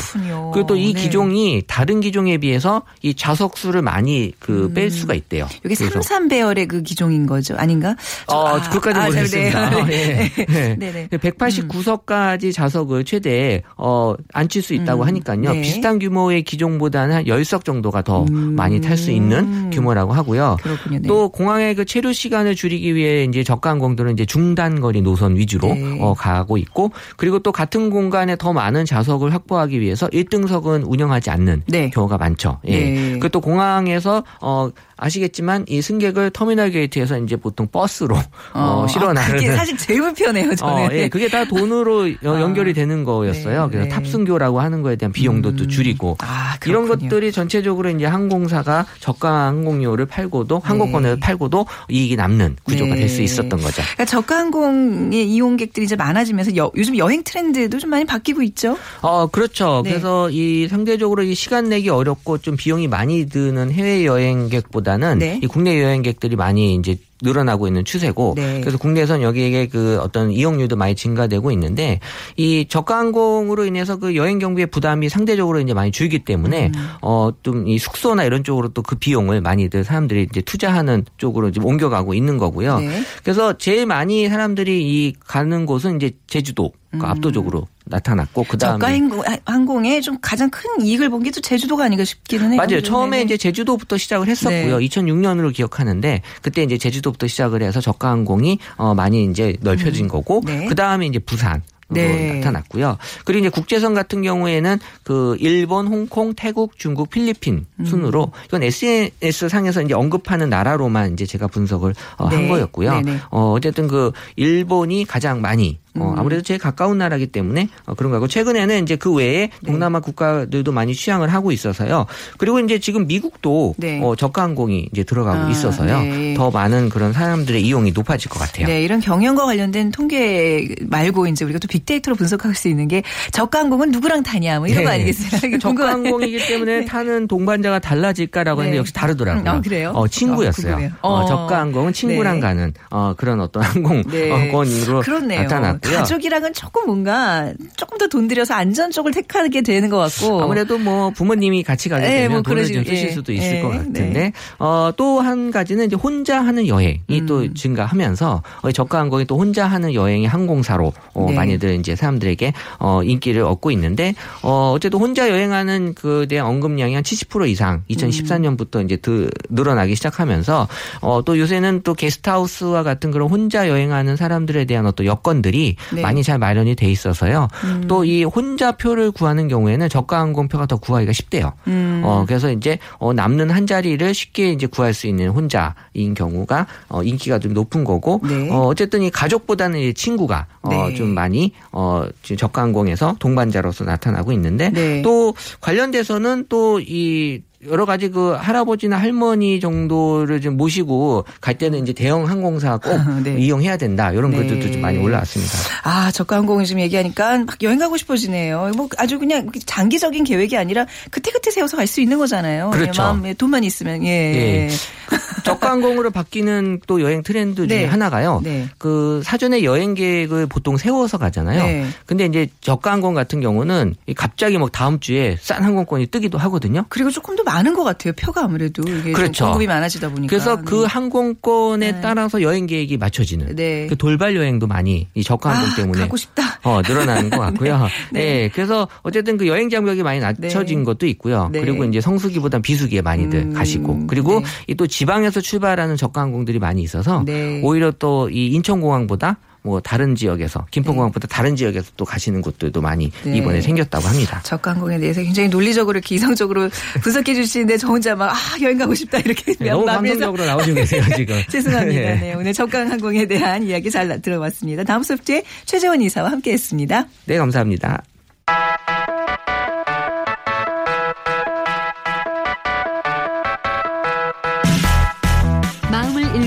그리고 0.53 0.67
또이 0.67 0.93
네. 0.93 1.01
기종이 1.01 1.63
다른 1.67 2.01
기종에 2.01 2.38
비해서 2.38 2.81
이 3.01 3.13
좌석 3.13 3.58
수를 3.58 3.81
많이 3.81 4.34
그뺄 4.39 4.89
수가 4.91 5.13
있대요. 5.13 5.48
이게 5.63 5.75
그래서 5.75 5.86
33배열의 6.00 6.67
그 6.67 6.81
기종인 6.81 7.25
거죠. 7.25 7.55
아닌가? 7.58 7.96
어, 8.27 8.48
아, 8.48 8.62
그것까지 8.62 9.00
아, 9.00 9.05
모르겠습니다. 9.05 9.70
네. 9.70 9.75
어, 9.81 9.88
예. 9.91 10.46
네. 10.46 10.75
네 10.77 11.08
네. 11.10 11.17
189석까지 11.17 12.53
좌석을 12.53 13.05
최대 13.05 13.62
어 13.77 14.15
앉힐 14.34 14.62
수 14.62 14.74
있다고 14.74 15.03
음, 15.03 15.08
하니까요. 15.08 15.41
네. 15.53 15.62
비슷한 15.62 16.00
규모의 16.00 16.43
기종보다는 16.43 17.15
한 17.15 17.24
10석 17.25 17.65
정도가 17.65 18.01
더 18.01 18.25
음. 18.29 18.55
많이 18.55 18.81
탈 18.81 18.98
수 18.98 19.12
있는 19.12 19.70
규모라고 19.72 20.13
하고요. 20.13 20.58
그렇군요. 20.62 21.00
네. 21.00 21.08
또 21.08 21.29
공항의 21.29 21.75
그 21.75 21.86
체류 21.86 22.13
시간을 22.13 22.55
줄이기 22.55 22.93
위해 22.96 23.24
이제 23.24 23.40
저가 23.43 23.69
항공들은 23.71 24.13
이제 24.13 24.25
중단 24.25 24.79
거리 24.81 25.01
노선 25.01 25.36
위주로 25.36 25.67
네. 25.74 25.98
어, 26.01 26.13
가고 26.13 26.57
있고 26.57 26.91
그리고 27.17 27.39
또 27.39 27.51
같은 27.51 27.89
공간에 27.89 28.36
더 28.36 28.53
많은 28.53 28.86
좌석을 28.86 29.33
확보하기 29.33 29.79
위해서 29.79 30.07
1등석은 30.10 30.83
운영하지 30.86 31.29
않는 31.29 31.63
네. 31.67 31.89
경우가 31.89 32.17
많죠. 32.17 32.60
예. 32.67 32.71
네. 32.79 33.10
그리고 33.13 33.29
또 33.29 33.41
공항에서 33.41 34.24
어 34.41 34.69
아시겠지만 34.98 35.65
이 35.67 35.81
승객을 35.81 36.29
터미널 36.29 36.69
게이트에서 36.69 37.17
이제 37.19 37.36
보통 37.36 37.67
버스로 37.71 38.17
어, 38.53 38.86
실어 38.88 39.10
아, 39.10 39.13
나르는 39.13 39.39
그게 39.39 39.51
사실 39.51 39.75
제일 39.75 40.00
불편해요, 40.01 40.53
저는. 40.55 40.74
어, 40.74 40.89
예, 40.91 41.10
그게 41.10 41.27
다 41.27 41.43
돈으로 41.45 42.07
여- 42.24 42.36
아. 42.36 42.41
연결이 42.41 42.71
되는 42.74 43.03
거였어요. 43.03 43.63
네, 43.65 43.71
그래서 43.71 43.89
네. 43.89 43.89
탑승교라고 43.89 44.60
하는 44.60 44.83
거에 44.83 44.95
대한 44.98 45.12
비용도 45.12 45.55
또 45.55 45.65
줄이고 45.67 46.17
아, 46.21 46.55
이런. 46.67 46.88
것들이 46.88 47.31
전체적으로 47.31 47.89
이제 47.89 48.05
항공사가 48.05 48.86
저가 49.00 49.45
항공료를 49.48 50.05
팔고도 50.07 50.60
항공권을 50.60 51.15
네. 51.15 51.19
팔고도 51.19 51.65
이익이 51.89 52.15
남는 52.15 52.57
구조가 52.63 52.93
네. 52.95 53.00
될수 53.01 53.21
있 53.24 53.27
었던 53.39 53.59
거죠. 53.61 53.81
그러니까 53.81 54.05
저가 54.05 54.38
항공의 54.39 55.29
이용객들이 55.31 55.85
이제 55.85 55.95
많아지면서 55.95 56.55
여- 56.57 56.71
요즘 56.75 56.97
여행 56.97 57.23
트렌드도 57.23 57.79
좀 57.79 57.89
많이 57.89 58.05
바뀌고 58.05 58.41
있죠. 58.43 58.77
어, 59.01 59.27
그렇죠. 59.27 59.81
네. 59.83 59.91
그래서 59.91 60.29
이 60.29 60.67
상대적으로 60.67 61.23
이 61.23 61.33
시간 61.35 61.69
내기 61.69 61.89
어렵고 61.89 62.39
좀 62.39 62.55
비용이 62.57 62.88
많이 62.88 63.27
드는 63.27 63.71
해외 63.71 64.05
여행객보다는 64.05 65.19
네. 65.19 65.39
이 65.43 65.47
국내 65.47 65.81
여행객들이 65.81 66.35
많이 66.35 66.75
이제 66.75 66.97
늘어나고 67.21 67.67
있는 67.67 67.83
추세고 67.85 68.33
네. 68.35 68.61
그래서 68.61 68.77
국내에선 68.77 69.21
여기에 69.21 69.67
그 69.67 69.99
어떤 70.01 70.31
이용률도 70.31 70.75
많이 70.75 70.95
증가되고 70.95 71.51
있는데 71.51 71.99
이 72.37 72.65
저가 72.67 72.97
항공으로 72.99 73.65
인해서 73.65 73.97
그 73.97 74.15
여행 74.15 74.37
경비의 74.39 74.67
부담이 74.67 75.09
상대적으로 75.09 75.59
이제 75.59 75.73
많이 75.73 75.91
줄기 75.91 76.19
때문에 76.19 76.71
음. 76.75 76.89
어좀 77.01 77.67
이 77.67 77.77
숙소나 77.79 78.23
이런 78.25 78.43
쪽으로 78.43 78.69
또 78.69 78.81
그 78.91 78.95
비용을 78.95 79.39
많이들 79.39 79.85
사람들이 79.85 80.27
이제 80.29 80.41
투자하는 80.41 81.05
쪽으로 81.17 81.51
지금 81.51 81.67
옮겨가고 81.67 82.13
있는 82.13 82.37
거고요. 82.37 82.79
네. 82.79 83.03
그래서 83.23 83.57
제일 83.57 83.85
많이 83.85 84.27
사람들이 84.27 84.83
이 84.83 85.13
가는 85.17 85.65
곳은 85.65 85.95
이제 85.95 86.11
제주도 86.27 86.73
가 86.99 87.09
압도적으로 87.11 87.67
나타났고 87.91 88.45
그 88.48 88.57
다음에 88.57 88.75
음. 88.75 88.79
저가 88.79 88.91
항공, 88.93 89.24
항공에 89.45 90.01
좀 90.01 90.17
가장 90.21 90.50
큰 90.50 90.81
이익을 90.81 91.10
본 91.10 91.21
게 91.24 91.31
또 91.31 91.39
제주도가 91.41 91.86
아닌가 91.86 92.03
싶기는 92.03 92.51
해요. 92.51 92.57
맞아요. 92.57 92.81
처음에 92.81 93.17
네네. 93.17 93.24
이제 93.24 93.38
제주도부터 93.38 93.98
시작을 93.98 94.27
했었고요. 94.27 94.79
네. 94.79 94.88
2006년으로 94.88 95.53
기억하는데 95.53 96.21
그때 96.41 96.63
이제 96.63 96.77
제주도부터 96.77 97.27
시작을 97.27 97.62
해서 97.62 97.79
저가 97.81 98.10
항공이 98.10 98.57
어 98.77 98.93
많이 98.95 99.24
이제 99.25 99.55
넓혀진 99.62 100.07
거고 100.07 100.41
네. 100.45 100.65
그 100.65 100.75
다음에 100.75 101.05
이제 101.05 101.19
부산. 101.19 101.62
네. 101.93 102.36
나타났고요. 102.36 102.98
그리고 103.25 103.39
이제 103.41 103.50
국제선 103.50 103.93
같은 103.93 104.21
경우에는 104.21 104.79
그 105.03 105.36
일본, 105.41 105.88
홍콩, 105.88 106.33
태국, 106.33 106.77
중국, 106.79 107.10
필리핀 107.10 107.65
음. 107.81 107.86
순으로 107.86 108.31
이건 108.45 108.63
SNS 108.63 109.50
상에서 109.50 109.81
이제 109.81 109.93
언급하는 109.93 110.50
나라로만 110.50 111.12
이제 111.12 111.25
제가 111.25 111.48
분석을 111.48 111.93
어, 112.17 112.27
한 112.27 112.43
네. 112.43 112.48
거였고요. 112.48 112.93
네네. 113.01 113.19
어 113.31 113.51
어쨌든 113.51 113.89
그 113.89 114.13
일본이 114.38 115.03
가장 115.03 115.41
많이 115.41 115.79
음. 115.90 115.90
어, 116.00 116.13
아무래도 116.17 116.41
제일 116.41 116.60
가까운 116.60 116.98
나라기 116.98 117.27
때문에 117.27 117.67
어, 117.86 117.93
그런 117.95 118.12
거고 118.12 118.27
최근에는 118.27 118.83
이제 118.83 118.95
그 118.95 119.13
외에 119.13 119.50
네. 119.62 119.71
동남아 119.71 120.00
국가들도 120.00 120.71
많이 120.71 120.93
취향을 120.95 121.27
하고 121.33 121.51
있어서요. 121.51 122.05
그리고 122.38 122.60
이제 122.60 122.79
지금 122.79 123.07
미국도 123.07 123.75
네. 123.77 124.00
어, 124.01 124.15
저가 124.15 124.43
항공이 124.43 124.89
이제 124.91 125.03
들어가고 125.03 125.45
아, 125.48 125.50
있어서요. 125.50 126.01
네. 126.01 126.33
더 126.36 126.50
많은 126.50 126.89
그런 126.89 127.12
사람들의 127.13 127.62
이용이 127.62 127.91
높아질 127.91 128.29
것 128.29 128.39
같아요. 128.39 128.67
네, 128.67 128.83
이런 128.83 129.00
경영과 129.01 129.45
관련된 129.45 129.91
통계 129.91 130.67
말고 130.88 131.27
이제 131.27 131.43
우리가 131.45 131.60
또 131.60 131.67
빅데이터로 131.67 132.15
분석할 132.15 132.55
수 132.55 132.67
있는 132.69 132.88
게 132.88 133.03
저가 133.31 133.60
항공은 133.60 133.91
누구랑 133.91 134.24
타냐 134.24 134.60
뭐 134.60 134.67
이런 134.67 134.83
거 134.86 134.89
네. 134.91 134.95
아니겠어요? 134.95 135.41
이게 135.50 135.57
저가. 135.57 135.91
항공이기 135.91 136.48
때문에 136.48 136.86
타는 136.86 137.27
동반자가 137.27 137.79
달라질까라고 137.79 138.62
네. 138.62 138.67
했는데 138.67 138.77
역시 138.79 138.93
다르더라고요. 138.93 139.43
음, 139.43 139.48
아, 139.48 139.62
그래요? 139.62 139.91
어, 139.93 140.07
친구였어요. 140.07 140.75
아. 141.01 141.07
어, 141.07 141.13
어. 141.21 141.25
저가 141.25 141.60
항공은 141.60 141.91
친구랑 141.93 142.36
네. 142.36 142.39
가는 142.39 142.74
어, 142.89 143.13
그런 143.17 143.41
어떤 143.41 143.63
네. 144.10 144.29
항공권으로. 144.31 145.03
나타났 145.27 145.80
고요. 145.81 145.97
가족이랑은 145.97 146.53
조금 146.53 146.85
뭔가 146.85 147.51
조금 147.77 147.97
더 147.97 148.07
돈 148.11 148.27
들여서 148.27 148.53
안전 148.55 148.91
쪽을 148.91 149.13
택하게 149.13 149.61
되는 149.61 149.89
것 149.89 149.97
같고. 149.97 150.41
아무래도 150.43 150.77
뭐 150.77 151.11
부모님이 151.11 151.63
같이 151.63 151.88
가게 151.88 152.03
네, 152.05 152.15
되면 152.23 152.31
뭐 152.31 152.41
돈을 152.41 152.65
좀 152.67 152.83
그러시- 152.83 152.89
쓰실 152.89 153.07
예, 153.07 153.11
수도 153.11 153.31
있을 153.31 153.57
예, 153.57 153.61
것 153.61 153.69
같은데 153.69 154.09
네. 154.09 154.33
어, 154.59 154.91
또 154.97 155.21
한 155.21 155.51
가지는 155.51 155.85
이제 155.85 155.95
혼자 155.95 156.41
하는 156.41 156.67
여행이 156.67 157.00
음. 157.11 157.25
또 157.25 157.53
증가하면서 157.53 158.43
어, 158.63 158.71
저가 158.71 159.00
항공이 159.00 159.25
또 159.25 159.38
혼자 159.38 159.65
하는 159.67 159.93
여행의 159.93 160.27
항공사로 160.27 160.91
어, 161.13 161.25
네. 161.29 161.35
많이들 161.35 161.75
이제 161.79 161.95
사람들에게 161.95 162.53
어, 162.79 163.01
인기를 163.03 163.43
얻고 163.43 163.71
있는데 163.71 164.13
어, 164.41 164.73
어쨌든 164.75 165.00
혼자 165.00 165.29
여행하는 165.29 165.93
그에 165.93 166.25
대한 166.25 166.47
언급량이 166.47 166.93
한 166.95 167.03
70% 167.03 167.47
이상 167.50 167.83
2014년부터 167.89 168.83
이제 168.83 168.97
드, 168.97 169.29
늘어나기 169.50 169.95
시작하면서 169.95 170.67
어, 171.01 171.21
또 171.23 171.38
요새는 171.39 171.81
또 171.83 171.93
게스트하우스와 171.93 172.83
같은 172.83 173.11
그런 173.11 173.29
혼자 173.29 173.69
여행하는 173.69 174.15
사람들에 174.15 174.65
대한 174.65 174.85
어떤 174.85 175.05
여건들이 175.05 175.70
네. 175.93 176.01
많이 176.01 176.23
잘 176.23 176.37
마련이 176.37 176.75
돼 176.75 176.89
있어서요. 176.89 177.47
음. 177.63 177.87
또이 177.87 178.23
혼자 178.23 178.71
표를 178.73 179.11
구하는 179.11 179.47
경우에는 179.47 179.89
저가 179.89 180.19
항공표가 180.19 180.65
더 180.65 180.77
구하기가 180.77 181.13
쉽대요. 181.13 181.53
음. 181.67 182.01
어, 182.03 182.25
그래서 182.27 182.51
이제 182.51 182.79
어, 182.97 183.13
남는 183.13 183.49
한 183.49 183.67
자리를 183.67 184.13
쉽게 184.13 184.51
이제 184.51 184.67
구할 184.67 184.93
수 184.93 185.07
있는 185.07 185.29
혼자인 185.29 186.13
경우가 186.15 186.67
어, 186.89 187.03
인기가 187.03 187.39
좀 187.39 187.53
높은 187.53 187.83
거고 187.83 188.21
네. 188.23 188.49
어, 188.49 188.67
어쨌든 188.67 189.01
이 189.01 189.09
가족보다는 189.09 189.79
이 189.79 189.93
친구가 189.93 190.47
어, 190.61 190.69
네. 190.69 190.95
좀 190.95 191.09
많이 191.09 191.53
어, 191.71 192.05
저가 192.37 192.61
항공에서 192.61 193.15
동반자로서 193.19 193.83
나타나고 193.83 194.31
있는데 194.33 194.69
네. 194.71 195.01
또 195.01 195.33
관련돼서는 195.61 196.45
또이 196.49 197.41
여러 197.69 197.85
가지 197.85 198.09
그 198.09 198.31
할아버지나 198.31 198.97
할머니 198.97 199.59
정도를 199.59 200.41
좀 200.41 200.57
모시고 200.57 201.25
갈 201.41 201.57
때는 201.57 201.83
이제 201.83 201.93
대형 201.93 202.27
항공사 202.27 202.77
꼭 202.77 202.99
네. 203.23 203.37
이용해야 203.37 203.77
된다 203.77 204.11
이런 204.11 204.31
네. 204.31 204.37
글들도 204.37 204.71
좀 204.71 204.81
많이 204.81 204.97
올라왔습니다. 204.97 205.53
아, 205.83 206.11
저가 206.11 206.37
항공을 206.37 206.65
지금 206.65 206.81
얘기하니까 206.81 207.37
막 207.39 207.61
여행 207.61 207.77
가고 207.77 207.97
싶어지네요. 207.97 208.71
뭐 208.75 208.89
아주 208.97 209.19
그냥 209.19 209.49
장기적인 209.65 210.23
계획이 210.23 210.57
아니라 210.57 210.87
그때그때 211.11 211.51
세워서 211.51 211.77
갈 211.77 211.91
수 211.91 211.99
있는 211.99 212.17
거잖아요. 212.19 212.69
그렇죠. 212.69 213.01
예, 213.01 213.05
마음에 213.05 213.33
돈만 213.33 213.65
있으면 213.65 214.05
예. 214.05 214.09
예. 214.09 214.69
저가항공으로 215.43 216.11
바뀌는 216.11 216.81
또 216.87 217.01
여행 217.01 217.23
트렌드 217.23 217.67
중에 217.67 217.81
네. 217.81 217.85
하나가요. 217.85 218.41
네. 218.43 218.67
그 218.77 219.21
사전에 219.23 219.63
여행 219.63 219.93
계획을 219.93 220.47
보통 220.47 220.77
세워서 220.77 221.17
가잖아요. 221.17 221.63
네. 221.63 221.87
근데 222.05 222.25
이제 222.25 222.47
저가항공 222.61 223.13
같은 223.13 223.41
경우는 223.41 223.95
이 224.07 224.13
갑자기 224.13 224.57
뭐 224.57 224.69
다음 224.69 224.99
주에 224.99 225.37
싼 225.41 225.63
항공권이 225.63 226.07
뜨기도 226.07 226.37
하거든요. 226.37 226.85
그리고 226.89 227.09
조금 227.09 227.35
더 227.35 227.43
많은 227.43 227.73
것 227.73 227.83
같아요. 227.83 228.13
표가 228.13 228.45
아무래도 228.45 228.83
이게 228.83 229.03
좀 229.03 229.13
그렇죠. 229.13 229.45
공급이 229.45 229.67
많아지다 229.67 230.09
보니까. 230.09 230.29
그래서 230.29 230.61
그 230.61 230.81
네. 230.81 230.85
항공권에 230.87 231.91
네. 231.91 232.01
따라서 232.01 232.41
여행 232.41 232.65
계획이 232.67 232.97
맞춰지는 232.97 233.55
네. 233.55 233.87
그 233.87 233.97
돌발 233.97 234.35
여행도 234.35 234.67
많이 234.67 235.07
이 235.13 235.23
저가항공 235.23 235.71
아, 235.71 235.75
때문에 235.75 236.01
가고 236.01 236.17
싶다. 236.17 236.59
어, 236.63 236.81
늘어나는 236.81 237.29
것 237.29 237.39
같고요. 237.39 237.87
네. 238.11 238.21
네. 238.21 238.49
그래서 238.53 238.87
어쨌든 239.01 239.37
그 239.37 239.47
여행 239.47 239.69
장벽이 239.69 240.03
많이 240.03 240.19
낮춰진 240.19 240.79
네. 240.79 240.85
것도 240.85 241.07
있고요. 241.07 241.49
네. 241.51 241.61
그리고 241.61 241.83
이제 241.85 242.01
성수기보단 242.01 242.61
비수기에 242.61 243.01
많이들 243.01 243.39
음, 243.39 243.53
가시고 243.53 244.07
그리고 244.07 244.41
또 244.77 244.87
지방에서 245.01 245.41
출발하는 245.41 245.98
저가 245.98 246.22
항공들이 246.22 246.60
많이 246.60 246.84
있어서 246.84 247.24
네. 247.25 247.60
오히려 247.63 247.89
또 247.91 248.29
이 248.31 248.48
인천공항보다 248.50 249.38
뭐 249.63 249.79
다른 249.79 250.15
지역에서 250.15 250.65
김포공항보다 250.70 251.27
다른 251.27 251.55
지역에서 251.55 251.91
또 251.98 252.05
가시는 252.05 252.41
곳들도 252.43 252.81
많이 252.81 253.12
네. 253.24 253.38
이번에 253.38 253.62
생겼다고 253.62 254.08
합니다. 254.08 254.39
저가항공에 254.43 255.00
대해서 255.00 255.22
굉장히 255.24 255.50
논리적으로 255.50 255.98
이렇게 255.98 256.13
이성적으로 256.15 256.70
분석해 257.01 257.34
주시는데 257.34 257.77
저 257.77 257.88
혼자 257.88 258.15
막 258.15 258.31
아, 258.31 258.62
여행 258.62 258.77
가고 258.77 258.93
싶다 258.93 259.17
이렇게 259.20 259.55
네, 259.55 259.72
너무 259.72 259.86
감성적으로 259.86 260.46
나오시고 260.46 260.75
계세요 260.75 261.03
지금. 261.17 261.36
죄송합니다. 261.50 262.00
네. 262.00 262.15
네, 262.15 262.34
오늘 262.36 262.53
저가항공에 262.53 263.25
대한 263.25 263.63
이야기 263.63 263.89
잘 263.89 264.22
들어봤습니다. 264.22 264.84
다음 264.84 265.01
수업주에 265.01 265.43
최재원 265.65 266.01
이사와 266.01 266.31
함께했습니다. 266.31 267.08
네 267.25 267.38
감사합니다. 267.38 268.03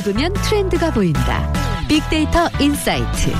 읽으면 0.05 0.33
트렌드가 0.35 0.91
보인다. 0.93 1.51
빅데이터 1.89 2.49
insight. 2.61 3.33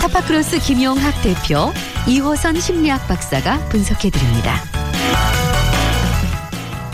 타파크로스 0.00 0.58
김용학 0.58 1.14
대표, 1.22 1.72
이호선 2.06 2.60
심리학 2.60 3.06
박사가 3.08 3.58
분석해드립니다. 3.70 4.77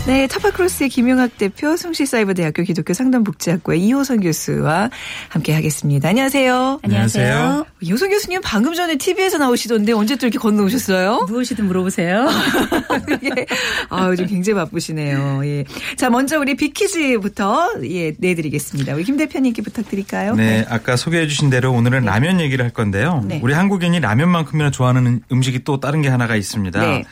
네, 0.06 0.26
타파크로스의 0.26 0.90
김용학 0.90 1.38
대표, 1.38 1.78
숭실사이버대학교 1.78 2.62
기독교 2.62 2.92
상담복지학과의 2.92 3.80
이호선 3.80 4.20
교수와 4.20 4.90
함께 5.30 5.54
하겠습니다. 5.54 6.10
안녕하세요. 6.10 6.80
안녕하세요. 6.82 7.64
이호선 7.80 8.10
교수님 8.10 8.42
방금 8.44 8.74
전에 8.74 8.96
TV에서 8.96 9.38
나오시던데 9.38 9.92
언제 9.92 10.16
또 10.16 10.26
이렇게 10.26 10.38
건너오셨어요? 10.38 11.24
무엇이든 11.26 11.64
물어보세요. 11.64 12.28
예. 13.24 13.46
아, 13.88 14.08
요즘 14.08 14.26
굉장히 14.26 14.56
바쁘시네요. 14.56 15.40
예. 15.46 15.64
자, 15.96 16.10
먼저 16.10 16.38
우리 16.38 16.54
빅퀴즈부터 16.54 17.80
예, 17.84 18.14
내드리겠습니다. 18.18 18.94
우리 18.94 19.04
김 19.04 19.16
대표님께 19.16 19.62
부탁드릴까요? 19.62 20.34
네, 20.34 20.66
아까 20.68 20.96
소개해 20.96 21.26
주신 21.28 21.48
대로 21.48 21.72
오늘은 21.72 22.04
라면 22.04 22.40
얘기를 22.40 22.62
할 22.62 22.72
건데요. 22.74 23.24
네. 23.26 23.40
우리 23.42 23.54
한국인이 23.54 24.00
라면만큼이나 24.00 24.70
좋아하는 24.70 25.22
음식이 25.32 25.64
또 25.64 25.80
다른 25.80 26.02
게 26.02 26.10
하나가 26.10 26.36
있습니다. 26.36 26.78
네. 26.78 27.04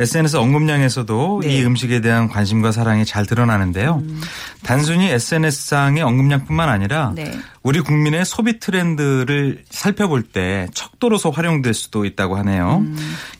SNS 0.00 0.36
언급량에서도 0.36 1.40
네. 1.42 1.48
이 1.56 1.64
음식에 1.64 2.00
대한 2.00 2.28
관 2.28 2.37
심과 2.44 2.72
사랑이 2.72 3.04
잘 3.04 3.26
드러나는데요. 3.26 4.02
단순히 4.62 5.10
SNS상의 5.10 6.02
언급량뿐만 6.02 6.68
아니라 6.68 7.12
네. 7.14 7.38
우리 7.62 7.80
국민의 7.80 8.24
소비 8.24 8.58
트렌드를 8.60 9.64
살펴볼 9.68 10.22
때 10.22 10.68
척도로서 10.74 11.30
활용될 11.30 11.74
수도 11.74 12.04
있다고 12.04 12.36
하네요. 12.38 12.84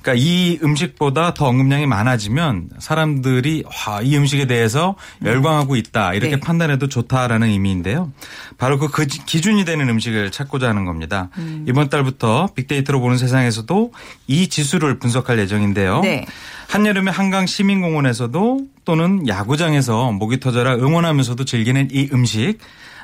그러니까 0.03 0.15
이 0.17 0.59
음식보다 0.63 1.35
더 1.35 1.47
언급량이 1.47 1.87
많아지면 1.87 2.71
사람들이 2.79 3.65
와, 3.65 4.01
이 4.03 4.17
음식에 4.17 4.47
대해서 4.47 4.97
열광하고 5.25 5.77
있다 5.77 6.15
이렇게 6.15 6.37
네. 6.37 6.41
판단해도 6.41 6.89
좋다라는 6.89 7.49
의미인데요. 7.49 8.13
바로 8.59 8.79
그, 8.79 8.89
그 8.89 9.07
기준이 9.07 9.65
되는 9.65 9.89
음식을 9.89 10.31
찾고자 10.31 10.69
하는 10.69 10.85
겁니다. 10.85 11.31
이번 11.67 11.89
달부터 11.89 12.49
빅데이터로 12.55 13.01
보는 13.01 13.19
세상에서도 13.19 13.93
이 14.27 14.49
지수를 14.49 14.99
분석할 14.99 15.39
예정인데요. 15.39 16.01
네. 16.01 16.27
한여름에 16.69 17.11
한강 17.11 17.47
시민공원에서도 17.47 18.61
또는 18.85 19.27
야구장에서 19.27 20.13
목이 20.13 20.41
터져라 20.41 20.75
응원하면서도 20.75 21.45
즐기는 21.45 21.89
이 21.93 22.09
음식 22.13 22.59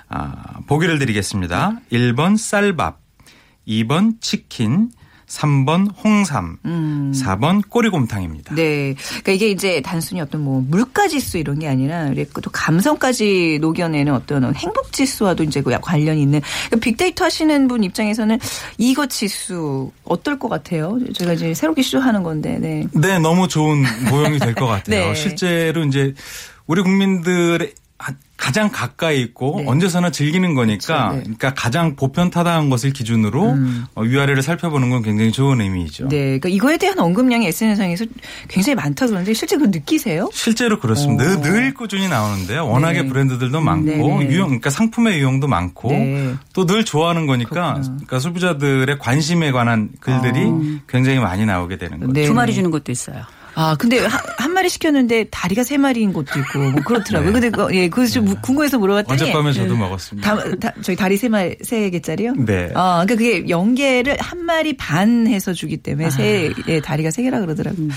아, 0.08 0.60
보기를 0.66 0.98
드리겠습니다. 0.98 1.80
1번 1.92 2.36
쌀밥, 2.36 3.00
2번 3.66 4.20
치킨, 4.20 4.90
3번 5.26 5.88
홍삼, 6.04 6.58
4번 6.64 7.62
꼬리곰탕입니다. 7.68 8.54
네. 8.54 8.94
그러니까 8.94 9.32
이게 9.32 9.50
이제 9.50 9.80
단순히 9.80 10.20
어떤 10.20 10.42
뭐 10.42 10.60
물가 10.68 11.08
지수 11.08 11.38
이런 11.38 11.58
게 11.58 11.66
아니라 11.66 12.10
또 12.42 12.50
감성까지 12.52 13.58
녹여내는 13.60 14.12
어떤 14.12 14.54
행복 14.54 14.92
지수와도 14.92 15.42
이제 15.42 15.62
그 15.62 15.76
관련이 15.80 16.20
있는 16.22 16.40
그러니까 16.68 16.84
빅데이터 16.84 17.24
하시는 17.24 17.66
분 17.66 17.82
입장에서는 17.84 18.38
이거 18.78 19.06
지수 19.06 19.90
어떨 20.04 20.38
것 20.38 20.48
같아요? 20.48 20.98
제가 21.14 21.32
이제 21.32 21.54
새롭게 21.54 21.80
시도하는 21.82 22.22
건데. 22.22 22.58
네. 22.60 22.86
네, 22.92 23.18
너무 23.18 23.48
좋은 23.48 23.82
모형이 24.10 24.38
될 24.38 24.54
것 24.54 24.66
같아요. 24.66 25.06
네. 25.08 25.14
실제로 25.14 25.82
이제 25.84 26.12
우리 26.66 26.82
국민들의 26.82 27.72
가장 28.36 28.70
가까이 28.70 29.22
있고 29.22 29.60
네. 29.60 29.64
언제서나 29.66 30.10
즐기는 30.10 30.54
거니까 30.54 31.08
그렇죠. 31.08 31.16
네. 31.16 31.22
그러니까 31.22 31.54
가장 31.54 31.96
보편 31.96 32.30
타당한 32.30 32.68
것을 32.68 32.92
기준으로 32.92 33.56
어, 33.94 34.02
위아래를 34.02 34.42
살펴보는 34.42 34.90
건 34.90 35.02
굉장히 35.02 35.32
좋은 35.32 35.60
의미이죠. 35.60 36.08
네. 36.08 36.38
그러니까 36.38 36.48
이거에 36.50 36.76
대한 36.76 36.98
언급량이 36.98 37.46
SNS상에서 37.46 38.04
굉장히 38.48 38.74
많다 38.74 39.06
그러는데 39.06 39.32
실제 39.32 39.56
그거 39.56 39.70
느끼세요? 39.70 40.28
실제로 40.32 40.78
그렇습니다. 40.78 41.24
늘, 41.24 41.40
늘 41.40 41.74
꾸준히 41.74 42.08
나오는데요. 42.08 42.68
워낙에 42.68 43.02
네. 43.02 43.08
브랜드들도 43.08 43.60
많고 43.60 43.86
네, 43.86 43.96
네. 43.96 44.30
유형, 44.30 44.48
그러니까 44.48 44.68
상품의 44.68 45.20
유형도 45.20 45.46
많고 45.46 45.90
네. 45.90 46.34
또늘 46.52 46.84
좋아하는 46.84 47.26
거니까 47.26 47.74
그렇구나. 47.74 47.82
그러니까 47.82 48.18
소비자들의 48.18 48.98
관심에 48.98 49.52
관한 49.52 49.88
글들이 50.00 50.80
굉장히 50.88 51.18
많이 51.18 51.46
나오게 51.46 51.78
되는 51.78 51.98
거죠. 52.00 52.12
네. 52.12 52.26
두 52.26 52.34
마리 52.34 52.52
주는 52.52 52.70
것도 52.70 52.92
있어요. 52.92 53.22
아, 53.54 53.76
근데 53.78 53.98
한, 54.00 54.20
한 54.36 54.52
마리 54.52 54.68
시켰는데 54.68 55.24
다리가 55.30 55.62
세 55.62 55.76
마리인 55.76 56.12
것도 56.12 56.38
있고 56.40 56.58
뭐 56.58 56.82
그렇더라고요. 56.82 57.32
근데 57.32 57.50
그, 57.50 57.68
예, 57.72 57.88
그래서 57.88 58.14
좀 58.14 58.34
궁금해서 58.40 58.78
물어봤더니 58.78 59.22
어젯밤에 59.22 59.52
저도 59.52 59.76
먹었습니다. 59.76 60.36
다, 60.36 60.56
다, 60.60 60.72
저희 60.82 60.96
다리 60.96 61.16
세 61.16 61.28
마리 61.28 61.56
세 61.62 61.90
개짜리요? 61.90 62.34
네. 62.34 62.70
아, 62.74 63.04
그러니까 63.04 63.14
그게 63.16 63.48
연계를 63.48 64.16
한 64.20 64.44
마리 64.44 64.76
반 64.76 65.26
해서 65.26 65.52
주기 65.52 65.76
때문에 65.76 66.10
세 66.10 66.52
예, 66.68 66.80
다리가 66.80 67.10
세 67.10 67.22
개라 67.22 67.40
그러더라고요. 67.40 67.88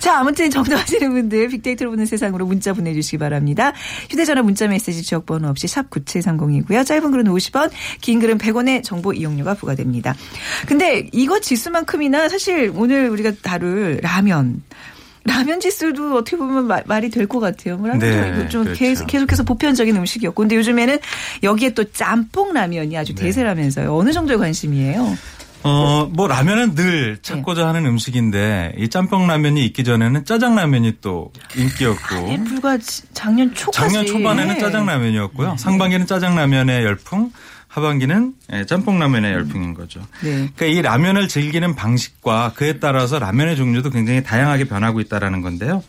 자, 0.00 0.18
아무튼 0.18 0.50
정답하시는 0.50 1.12
분들 1.12 1.48
빅데이터로 1.48 1.90
보는 1.90 2.06
세상으로 2.06 2.46
문자 2.46 2.72
보내 2.72 2.94
주시기 2.94 3.18
바랍니다. 3.18 3.72
휴대 4.10 4.24
전화 4.24 4.42
문자 4.42 4.66
메시지 4.68 5.02
지역 5.02 5.26
번호 5.26 5.48
없이 5.48 5.66
샵 5.66 5.90
9730이고요. 5.90 6.86
짧은 6.86 7.10
글은 7.10 7.24
50원, 7.24 7.70
긴 8.00 8.20
글은 8.20 8.38
100원의 8.38 8.82
정보 8.82 9.12
이용료가 9.12 9.54
부과됩니다. 9.54 10.14
근데 10.66 11.08
이거 11.12 11.40
지수만큼이나 11.40 12.28
사실 12.28 12.72
오늘 12.74 13.08
우리가 13.10 13.32
다룰 13.42 13.98
라면 14.02 14.62
라면 15.24 15.58
지수도 15.60 16.16
어떻게 16.18 16.36
보면 16.36 16.66
마- 16.66 16.82
말이 16.84 17.08
될 17.10 17.26
것 17.26 17.40
같아요. 17.40 17.76
뭐 17.78 17.88
라면 17.88 18.00
네, 18.00 18.34
좀, 18.40 18.48
좀 18.50 18.64
그렇죠. 18.64 18.78
계속, 18.78 19.06
계속해서 19.06 19.42
보편적인 19.44 19.96
음식이었고. 19.96 20.42
근데 20.42 20.56
요즘에는 20.56 20.98
여기에 21.42 21.70
또 21.70 21.84
짬뽕 21.92 22.52
라면이 22.52 22.96
아주 22.96 23.14
네. 23.14 23.22
대세라면서요. 23.24 23.96
어느 23.96 24.12
정도의 24.12 24.38
관심이에요? 24.38 25.16
어, 25.66 26.10
뭐 26.12 26.28
라면은 26.28 26.74
늘 26.74 27.16
찾고자 27.22 27.66
하는 27.66 27.86
음식인데 27.86 28.74
이 28.76 28.90
짬뽕 28.90 29.26
라면이 29.26 29.64
있기 29.64 29.82
전에는 29.82 30.26
짜장 30.26 30.54
라면이 30.56 30.98
또 31.00 31.32
인기였고 31.56 32.36
불과 32.44 32.76
지- 32.76 33.02
작년 33.14 33.54
초까지. 33.54 33.78
작년 33.78 34.04
초반에는 34.04 34.54
네. 34.54 34.60
짜장 34.60 34.84
라면이었고요. 34.84 35.56
상반기는 35.58 36.06
짜장 36.06 36.36
라면의 36.36 36.84
열풍, 36.84 37.32
하반기는 37.74 38.34
예, 38.52 38.66
짬뽕 38.66 39.00
라면의 39.00 39.32
열풍인 39.32 39.74
거죠. 39.74 40.00
네. 40.22 40.48
그러니까 40.54 40.66
이 40.66 40.80
라면을 40.80 41.26
즐기는 41.26 41.74
방식과 41.74 42.52
그에 42.54 42.78
따라서 42.78 43.18
라면의 43.18 43.56
종류도 43.56 43.90
굉장히 43.90 44.22
다양하게 44.22 44.64
변하고 44.64 45.00
있다라는 45.00 45.42
건데요. 45.42 45.82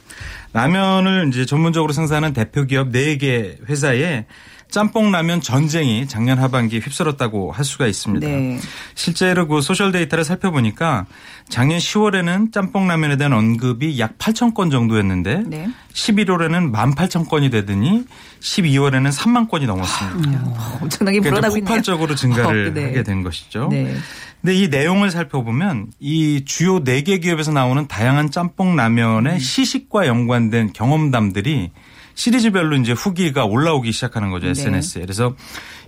라면을 0.54 1.30
이제 1.30 1.46
전문적으로 1.46 1.94
생산하는 1.94 2.34
대표 2.34 2.64
기업 2.64 2.92
4개 2.92 3.58
회사에 3.70 4.26
짬뽕 4.70 5.12
라면 5.12 5.42
전쟁이 5.42 6.08
작년 6.08 6.38
하반기에 6.40 6.80
휩쓸었다고 6.80 7.52
할 7.52 7.64
수가 7.64 7.88
있습니다. 7.88 8.28
네. 8.28 8.60
실제로 8.94 9.48
그 9.48 9.62
social 9.62 9.92
데이터를 9.92 10.24
살펴보니까 10.24 11.06
작년 11.48 11.80
10월에는 11.80 12.52
짬뽕 12.52 12.88
라면에 12.88 13.18
대한 13.18 13.34
언급이 13.34 14.00
약 14.00 14.18
8천 14.18 14.54
건 14.54 14.70
정도였는데 14.70 15.44
네. 15.48 15.70
11월에는 15.94 16.74
18,000건이 16.74 17.52
되더니 17.52 18.06
12월에는 18.42 19.12
3만 19.12 19.50
건이 19.50 19.66
넘었습니다. 19.66 20.44
엄청나게 20.82 21.20
그러니까 21.20 21.30
불어나고 21.30 21.58
있네요. 21.58 21.68
폭발적으로 21.68 22.16
증가를 22.16 22.68
어, 22.68 22.74
네. 22.76 22.84
하게 22.86 23.04
된 23.04 23.24
것이죠. 23.24 23.70
네. 23.72 23.96
근데 24.42 24.56
이 24.56 24.68
내용을 24.68 25.10
살펴보면 25.10 25.88
이 26.00 26.44
주요 26.46 26.84
4개 26.84 27.22
기업에서 27.22 27.52
나오는 27.52 27.88
다양한 27.88 28.30
짬뽕 28.30 28.76
라면의 28.76 29.40
시식과 29.40 30.06
연관된 30.08 30.74
경험담들이 30.74 31.72
시리즈별로 32.16 32.76
이제 32.78 32.94
후기가 32.94 33.46
올라오기 33.46 33.92
시작하는 33.92 34.32
거죠, 34.32 34.46
네. 34.46 34.52
SNS에. 34.52 35.02
그래서 35.02 35.36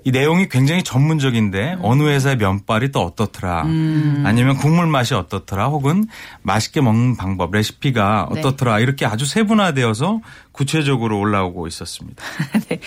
이 0.03 0.11
내용이 0.11 0.47
굉장히 0.47 0.83
전문적인데 0.83 1.77
어느 1.81 2.03
회사의 2.03 2.37
면발이 2.37 2.91
또 2.91 3.01
어떻더라. 3.01 3.61
아니면 3.61 4.55
국물 4.57 4.87
맛이 4.87 5.13
어떻더라. 5.13 5.67
혹은 5.67 6.05
맛있게 6.43 6.81
먹는 6.81 7.17
방법, 7.17 7.51
레시피가 7.51 8.29
네. 8.33 8.39
어떻더라. 8.39 8.79
이렇게 8.79 9.05
아주 9.05 9.25
세분화되어서 9.25 10.21
구체적으로 10.57 11.19
올라오고 11.19 11.67
있었습니다. 11.67 12.23
네. 12.67 12.79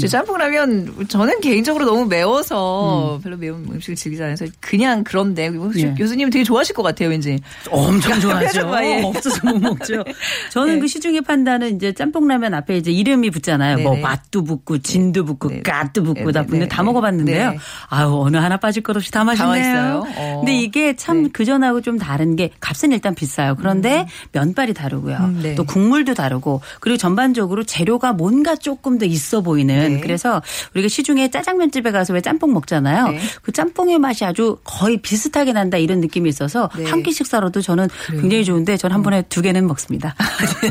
저 0.00 0.06
짬뽕라면 0.06 1.06
저는 1.08 1.40
개인적으로 1.42 1.84
너무 1.84 2.06
매워서 2.06 3.20
별로 3.22 3.36
매운 3.36 3.66
음식을 3.70 3.94
즐기지 3.94 4.22
않아서 4.22 4.46
그냥 4.58 5.04
그런데 5.04 5.50
예. 5.76 5.94
교수님 5.94 6.30
되게 6.30 6.44
좋아하실 6.44 6.74
것 6.74 6.82
같아요, 6.82 7.10
왠지. 7.10 7.38
엄청 7.70 8.18
좋아하죠. 8.20 8.72
예. 8.82 9.02
없어서 9.04 9.38
못 9.50 9.58
먹죠. 9.58 10.02
저는 10.50 10.76
네. 10.76 10.80
그 10.80 10.86
시중에 10.88 11.20
판다는 11.20 11.76
이제 11.76 11.92
짬뽕라면 11.92 12.54
앞에 12.54 12.78
이제 12.78 12.90
이름이 12.90 13.30
붙잖아요. 13.30 13.78
뭐 13.80 13.92
네네. 13.92 14.02
맛도 14.02 14.42
붙고 14.42 14.78
진도 14.78 15.26
붙고 15.26 15.48
네. 15.50 15.60
갓도 15.60 16.02
붙고 16.02 16.32
다 16.32 16.40
네, 16.40 16.46
붙는데 16.46 16.64
네, 16.64 16.68
다 16.74 16.82
네. 16.82 16.86
먹어봤는데요. 16.86 17.50
네. 17.50 17.58
아유 17.90 18.18
어느 18.18 18.38
하나 18.38 18.56
빠질 18.56 18.82
것 18.82 18.96
없이 18.96 19.10
다 19.10 19.24
맛있네요. 19.24 19.50
맛있어요? 19.50 20.04
어. 20.16 20.36
근데 20.38 20.56
이게 20.56 20.96
참 20.96 21.24
네. 21.24 21.28
그전하고 21.30 21.82
좀 21.82 21.98
다른 21.98 22.34
게 22.34 22.50
값은 22.60 22.92
일단 22.92 23.14
비싸요. 23.14 23.56
그런데 23.56 24.06
면발이 24.32 24.72
다르고요. 24.72 25.16
음, 25.16 25.40
네. 25.42 25.54
또 25.54 25.64
국물도 25.64 26.14
다르고 26.14 26.62
그리고 26.80 26.96
전 26.96 27.09
반적으로 27.16 27.64
재료가 27.64 28.12
뭔가 28.12 28.56
조금 28.56 28.98
더 28.98 29.06
있어 29.06 29.40
보이는 29.40 29.94
네. 29.94 30.00
그래서 30.00 30.42
우리가 30.74 30.88
시중에 30.88 31.30
짜장면 31.30 31.70
집에 31.70 31.90
가서 31.90 32.12
왜 32.12 32.20
짬뽕 32.20 32.52
먹잖아요. 32.52 33.08
네. 33.08 33.20
그 33.42 33.52
짬뽕의 33.52 33.98
맛이 33.98 34.24
아주 34.24 34.58
거의 34.64 34.98
비슷하게 34.98 35.52
난다 35.52 35.76
이런 35.78 36.00
느낌이 36.00 36.28
있어서 36.28 36.68
네. 36.76 36.84
한끼 36.84 37.12
식사로도 37.12 37.60
저는 37.60 37.88
굉장히 38.08 38.44
좋은데 38.44 38.76
저는 38.76 38.94
한 38.94 39.02
번에 39.02 39.22
두 39.28 39.42
개는 39.42 39.66
먹습니다. 39.66 40.14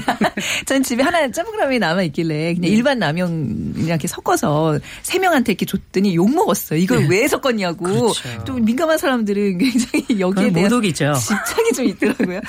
전 0.66 0.84
집에 0.84 1.04
하나 1.04 1.30
짬뽕라면이 1.30 1.80
남아 1.80 2.04
있길래 2.04 2.56
그냥 2.56 2.72
일반 2.72 3.00
라면 3.00 3.74
이렇게 3.78 4.08
섞어서 4.08 4.80
세 5.02 5.20
명한테 5.20 5.54
이렇게 5.54 5.66
줬더니 5.66 6.16
욕 6.16 6.34
먹었어요. 6.34 6.80
이걸 6.80 7.08
왜 7.08 7.28
섞었냐고. 7.28 7.84
그렇죠. 7.84 8.44
좀 8.46 8.64
민감한 8.64 8.98
사람들은 8.98 9.58
굉장히 9.58 10.20
여기에 10.20 10.52
대한 10.52 10.70
모독이죠. 10.70 11.14
집착이 11.20 11.72
좀 11.76 11.86
있더라고요. 11.86 12.42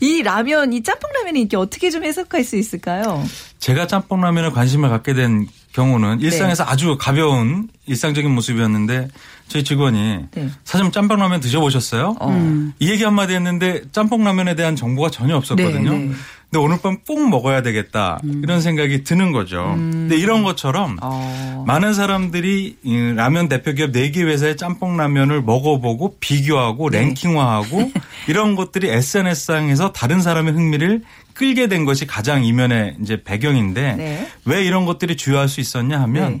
이 0.00 0.22
라면, 0.22 0.72
이 0.72 0.82
짬뽕 0.82 1.10
라면이 1.12 1.40
이렇게 1.40 1.56
어떻게 1.56 1.90
좀 1.90 2.04
해석할 2.04 2.44
수 2.44 2.56
있을까요? 2.56 3.24
제가 3.58 3.86
짬뽕라면에 3.86 4.50
관심을 4.50 4.88
갖게 4.88 5.14
된 5.14 5.48
경우는 5.72 6.18
네. 6.18 6.26
일상에서 6.26 6.64
아주 6.64 6.96
가벼운 6.98 7.68
일상적인 7.86 8.30
모습이었는데 8.30 9.08
저희 9.52 9.64
직원이 9.64 10.24
네. 10.30 10.48
사장님 10.64 10.92
짬뽕라면 10.92 11.40
드셔보셨어요? 11.40 12.16
음. 12.22 12.72
이 12.78 12.88
얘기 12.90 13.04
한마디 13.04 13.34
했는데 13.34 13.82
짬뽕라면에 13.92 14.54
대한 14.54 14.76
정보가 14.76 15.10
전혀 15.10 15.36
없었거든요. 15.36 15.90
네, 15.92 15.98
네. 15.98 16.10
근데 16.50 16.64
오늘 16.64 16.78
밤 16.82 16.96
꼭 17.06 17.28
먹어야 17.28 17.60
되겠다 17.62 18.18
이런 18.42 18.60
생각이 18.62 19.04
드는 19.04 19.32
거죠. 19.32 19.72
근데 19.74 20.16
이런 20.16 20.42
것처럼 20.42 20.96
어. 21.02 21.64
많은 21.66 21.92
사람들이 21.94 22.76
이 22.82 23.12
라면 23.14 23.48
대표 23.48 23.72
기업 23.72 23.92
4개 23.92 24.18
회사의 24.26 24.56
짬뽕 24.56 24.96
라면을 24.96 25.42
먹어보고 25.42 26.16
비교하고 26.20 26.88
네. 26.90 27.00
랭킹화하고 27.00 27.92
이런 28.28 28.54
것들이 28.56 28.88
SNS상에서 28.90 29.92
다른 29.92 30.22
사람의 30.22 30.54
흥미를 30.54 31.02
끌게 31.34 31.66
된 31.68 31.84
것이 31.84 32.06
가장 32.06 32.44
이면의 32.44 32.96
이제 33.02 33.22
배경인데 33.22 33.94
네. 33.96 34.28
왜 34.46 34.64
이런 34.64 34.86
것들이 34.86 35.16
주요할 35.16 35.48
수 35.48 35.60
있었냐 35.60 36.00
하면 36.02 36.32
네. 36.34 36.40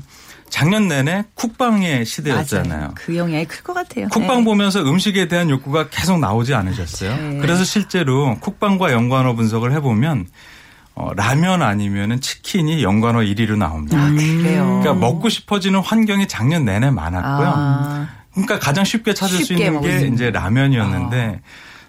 작년 0.52 0.86
내내 0.86 1.24
쿡방의 1.34 2.04
시대였잖아요. 2.04 2.78
맞아요. 2.78 2.90
그 2.94 3.16
영향이 3.16 3.46
클 3.46 3.62
것 3.64 3.72
같아요. 3.72 4.08
쿡방 4.08 4.38
네. 4.40 4.44
보면서 4.44 4.82
음식에 4.82 5.26
대한 5.26 5.48
욕구가 5.48 5.88
계속 5.88 6.18
나오지 6.20 6.52
않으셨어요. 6.54 7.16
네. 7.16 7.38
그래서 7.38 7.64
실제로 7.64 8.36
쿡방과 8.38 8.92
연관어 8.92 9.34
분석을 9.34 9.72
해보면 9.72 10.26
어, 10.94 11.10
라면 11.16 11.62
아니면은 11.62 12.20
치킨이 12.20 12.82
연관어 12.82 13.20
1위로 13.20 13.56
나옵니다. 13.56 13.96
아, 13.98 14.10
그래요. 14.10 14.80
그러니까 14.82 14.92
먹고 14.92 15.30
싶어지는 15.30 15.80
환경이 15.80 16.28
작년 16.28 16.66
내내 16.66 16.90
많았고요. 16.90 17.52
아. 17.56 18.08
그러니까 18.32 18.58
가장 18.58 18.84
쉽게 18.84 19.14
찾을 19.14 19.38
수 19.38 19.44
쉽게 19.46 19.64
있는 19.64 19.72
먹을 19.74 19.90
수게 19.90 20.04
있는. 20.04 20.14
이제 20.14 20.30
라면이었는데 20.30 21.40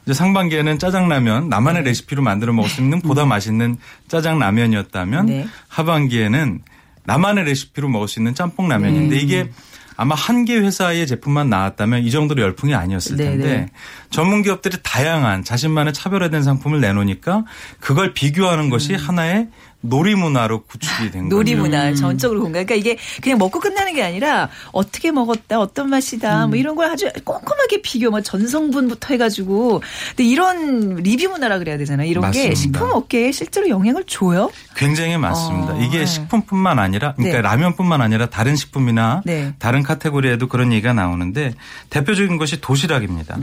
이제 0.06 0.14
상반기에는 0.14 0.80
짜장라면 0.80 1.50
나만의 1.50 1.84
레시피로 1.84 2.22
만들어 2.24 2.54
먹을 2.54 2.70
수 2.70 2.80
있는 2.80 3.02
보다 3.02 3.26
맛있는 3.26 3.76
짜장라면이었다면 4.08 5.26
네. 5.26 5.48
하반기에는 5.68 6.62
나만의 7.06 7.46
레시피로 7.46 7.90
먹을 7.90 8.08
수 8.08 8.20
있는 8.20 8.34
짬뽕 8.36 8.68
라면인데 8.70 9.18
이게 9.18 9.50
아마 9.96 10.16
한 10.16 10.46
개 10.46 10.58
회사의 10.58 11.06
제품만 11.06 11.50
나왔다면 11.50 12.04
이 12.04 12.10
정도로 12.12 12.42
열풍이 12.42 12.74
아니었을 12.74 13.16
네, 13.16 13.24
텐데 13.26 13.48
네. 13.48 13.66
전문 14.10 14.42
기업들이 14.42 14.78
다양한 14.82 15.44
자신만의 15.44 15.94
차별화된 15.94 16.42
상품을 16.44 16.82
내놓으니까 16.82 17.46
그걸 17.80 18.14
비교하는 18.14 18.70
것이 18.70 18.96
하나의 18.96 19.50
놀이 19.86 20.16
문화로 20.16 20.64
구축이 20.64 21.12
된 21.12 21.24
거죠. 21.24 21.36
놀이 21.36 21.56
문화 21.56 21.94
전적으로 21.94 22.40
공감. 22.40 22.66
그러니까 22.66 22.76
이게 22.76 22.98
그냥 23.22 23.38
먹고 23.38 23.60
끝나는 23.60 23.94
게 23.94 24.02
아니라 24.02 24.50
어떻게 24.72 25.12
먹었다, 25.12 25.60
어떤 25.60 25.90
맛이다, 25.90 26.48
뭐 26.48 26.56
이런 26.56 26.76
걸 26.76 26.90
아주 26.90 27.10
꼼꼼하게 27.26 27.82
비교, 27.82 28.10
뭐 28.10 28.22
전성분부터 28.22 29.10
해가지고. 29.10 29.82
근데 30.10 30.24
이런 30.24 30.96
리뷰 30.96 31.30
문화라 31.30 31.60
그래야 31.60 31.78
되잖아요. 31.78 32.10
이런 32.10 32.32
게 32.32 32.50
맞습니다. 32.50 32.56
식품 32.56 32.92
업계에 32.92 33.32
실제로 33.34 33.68
영향을 33.68 34.06
줘요. 34.06 34.50
굉장히 34.76 35.18
많습니다. 35.18 35.74
어, 35.74 35.80
이게 35.82 36.00
네. 36.00 36.06
식품뿐만 36.06 36.80
아니라 36.80 37.14
그러니까 37.16 37.38
네. 37.38 37.42
라면뿐만 37.42 38.02
아니라 38.02 38.28
다른 38.28 38.56
식품이나 38.56 39.22
네. 39.26 39.54
다른 39.60 39.84
카테고리에도 39.84 40.48
그런 40.48 40.72
얘기가 40.72 40.94
나오는데 40.94 41.56
대표적인 41.90 42.38
것이 42.38 42.62
도시락입니다. 42.62 43.38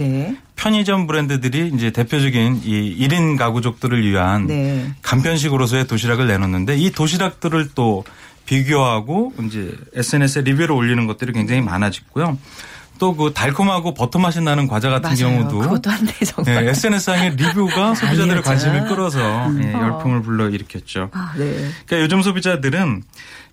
네. 0.61 0.63
편의점 0.63 1.07
브랜드들이 1.07 1.73
이제 1.75 1.91
대표적인 1.91 2.61
이 2.65 2.97
1인 3.09 3.39
가구족들을 3.39 4.05
위한 4.07 4.47
네. 4.47 4.93
간편식으로서의 5.03 5.87
도시락을 5.87 6.27
내놓는데 6.27 6.77
이 6.77 6.91
도시락들을 6.91 7.71
또 7.75 8.05
비교하고 8.45 9.33
이제 9.47 9.73
SNS에 9.95 10.43
리뷰를 10.43 10.73
올리는 10.73 11.07
것들이 11.07 11.33
굉장히 11.33 11.63
많아졌고요. 11.63 12.37
또 12.99 13.15
그 13.15 13.33
달콤하고 13.33 13.95
버터 13.95 14.19
맛이 14.19 14.43
나는 14.43 14.69
과자 14.69 14.91
같은 14.91 15.09
맞아요. 15.09 15.39
경우도 15.39 15.59
그것도 15.61 15.89
한데 15.91 16.13
정말. 16.23 16.65
네, 16.67 16.71
SNS상의 16.71 17.31
리뷰가 17.37 17.95
소비자들의. 17.97 18.43
관심을 18.43 18.89
끌어서 18.89 19.19
예, 19.63 19.73
열풍을 19.73 20.21
불러일으켰죠. 20.21 21.09
아, 21.15 21.33
네. 21.39 21.71
그러니까 21.87 22.03
요즘 22.03 22.21
소비자들은 22.21 23.03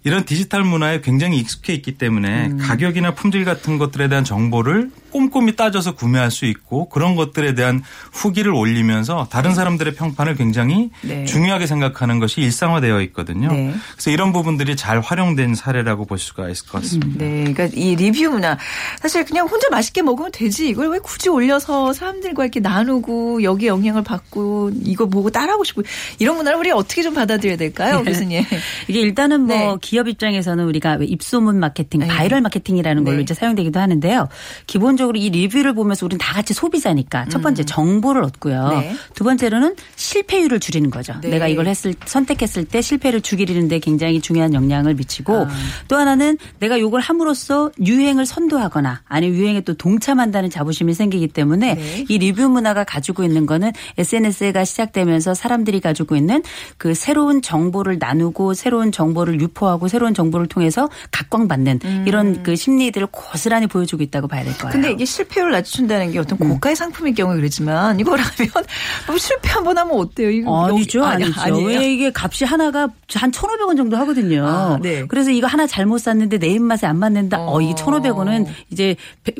이런 0.04 0.26
디지털 0.26 0.64
문화에 0.64 1.00
굉장히 1.00 1.38
익숙해 1.40 1.74
있기 1.74 1.98
때문에 1.98 2.48
음. 2.48 2.58
가격이나 2.58 3.12
품질 3.12 3.46
같은 3.46 3.78
것들에 3.78 4.10
대한 4.10 4.26
정보를 4.26 4.92
꼼꼼히 5.18 5.56
따져서 5.56 5.96
구매할 5.96 6.30
수 6.30 6.46
있고 6.46 6.90
그런 6.90 7.16
것들에 7.16 7.56
대한 7.56 7.82
후기를 8.12 8.54
올리면서 8.54 9.28
다른 9.32 9.56
사람들의 9.56 9.96
평판을 9.96 10.36
굉장히 10.36 10.92
네. 11.02 11.26
중요하게 11.26 11.66
생각하는 11.66 12.20
것이 12.20 12.42
일상화되어 12.42 13.02
있거든요. 13.02 13.52
네. 13.52 13.74
그래서 13.94 14.12
이런 14.12 14.32
부분들이 14.32 14.76
잘 14.76 15.00
활용된 15.00 15.56
사례라고 15.56 16.06
볼 16.06 16.20
수가 16.20 16.50
있을 16.50 16.68
것 16.68 16.82
같습니다. 16.84 17.18
네, 17.18 17.52
그러니까 17.52 17.70
이 17.74 17.96
리뷰 17.96 18.30
문화 18.30 18.60
사실 19.00 19.26
그냥 19.26 19.48
혼자 19.48 19.68
맛있게 19.72 20.04
먹으면 20.04 20.32
되지 20.32 20.70
이걸 20.70 20.90
왜 20.90 21.00
굳이 21.00 21.30
올려서 21.30 21.94
사람들과 21.94 22.44
이렇게 22.44 22.60
나누고 22.60 23.42
여기 23.42 23.66
영향을 23.66 24.04
받고 24.04 24.72
이거 24.84 25.08
보고 25.08 25.32
따라하고 25.32 25.64
싶고 25.64 25.82
이런 26.20 26.38
문화를 26.38 26.60
우리 26.60 26.70
어떻게 26.70 27.02
좀 27.02 27.16
받아들여야 27.16 27.58
될까요, 27.58 28.04
교수님? 28.04 28.44
이게 28.88 29.00
일단은 29.00 29.42
뭐 29.42 29.56
네. 29.56 29.76
기업 29.82 30.08
입장에서는 30.08 30.64
우리가 30.66 30.98
왜 31.00 31.08
입소문 31.08 31.60
마케팅, 31.60 32.02
네. 32.02 32.08
바이럴 32.08 32.42
마케팅이라는 32.42 33.04
걸로 33.04 33.18
네. 33.18 33.24
이제 33.24 33.34
사용되기도 33.34 33.80
하는데요. 33.80 34.30
기본적으로 34.68 35.07
이 35.16 35.30
리뷰를 35.30 35.74
보면서 35.74 36.06
우리는 36.06 36.18
다 36.18 36.34
같이 36.34 36.54
소비자니까 36.54 37.26
첫 37.30 37.42
번째 37.42 37.64
정보를 37.64 38.24
얻고요. 38.24 38.72
음. 38.74 38.80
네. 38.80 38.96
두 39.14 39.24
번째로는 39.24 39.76
실패율을 39.96 40.60
줄이는 40.60 40.90
거죠. 40.90 41.14
네. 41.22 41.30
내가 41.30 41.48
이걸 41.48 41.68
했을 41.68 41.94
선택했을 42.06 42.66
때 42.66 42.82
실패를 42.82 43.22
줄이는데 43.22 43.80
굉장히 43.80 44.22
중요한 44.22 44.54
영향을 44.54 44.96
미치고 44.96 45.36
아. 45.36 45.50
또 45.88 45.96
하나는 45.96 46.38
내가 46.60 46.80
요걸 46.80 47.02
함으로써 47.02 47.72
유행을 47.84 48.26
선도하거나 48.26 49.02
아니면 49.06 49.38
유행에 49.38 49.62
또 49.62 49.74
동참한다는 49.74 50.50
자부심이 50.50 50.94
생기기 50.94 51.28
때문에 51.30 51.76
네. 51.76 52.06
이 52.10 52.18
리뷰 52.18 52.50
문화가 52.50 52.84
가지고 52.84 53.24
있는 53.24 53.46
거는 53.46 53.72
SNS가 53.98 54.66
시작되면서 54.66 55.34
사람들이 55.34 55.80
가지고 55.80 56.16
있는 56.16 56.44
그 56.78 56.94
새로운 56.94 57.42
정보를 57.42 57.98
나누고 58.00 58.54
새로운 58.54 58.92
정보를 58.92 59.40
유포하고 59.42 59.88
새로운 59.88 60.14
정보를 60.14 60.48
통해서 60.48 60.90
각광받는 61.12 62.06
이런 62.06 62.44
그 62.44 62.56
심리들을 62.56 63.08
고스란히 63.12 63.68
보여주고 63.68 64.04
있다고 64.04 64.28
봐야 64.28 64.44
될 64.44 64.58
거예요. 64.58 64.72
음. 64.88 64.92
근데 64.92 64.92
이게 64.94 65.06
실패율을 65.06 65.52
낮춘다는 65.52 66.12
게 66.12 66.20
어떤 66.20 66.38
고가의 66.38 66.76
상품일 66.76 67.14
경우에 67.16 67.36
그렇지만 67.38 68.00
이거라면 68.00 68.28
뭐 69.08 69.18
실패 69.18 69.50
한 69.50 69.64
번 69.64 69.78
하면 69.78 69.98
어때요? 70.00 70.30
이거 70.30 70.66
아니죠, 70.68 71.04
아니, 71.04 71.26
아니죠. 71.26 71.42
아니에요? 71.42 71.68
왜 71.80 71.92
이게 71.94 72.12
값이 72.16 72.46
하나가 72.46 72.88
한 73.16 73.32
1,500원 73.32 73.76
정도 73.76 73.98
하거든요. 73.98 74.46
아, 74.48 74.80
네. 74.82 75.06
그래서 75.08 75.32
이거 75.32 75.48
하나 75.48 75.68
잘못 75.68 75.98
샀는데 76.00 76.38
내 76.38 76.48
입맛에 76.48 76.88
안 76.88 76.98
맞는다. 77.00 77.38
어, 77.40 77.60
이게 77.62 77.74
1,500원은 77.74 78.46
이제 78.70 78.96
백- 79.24 79.36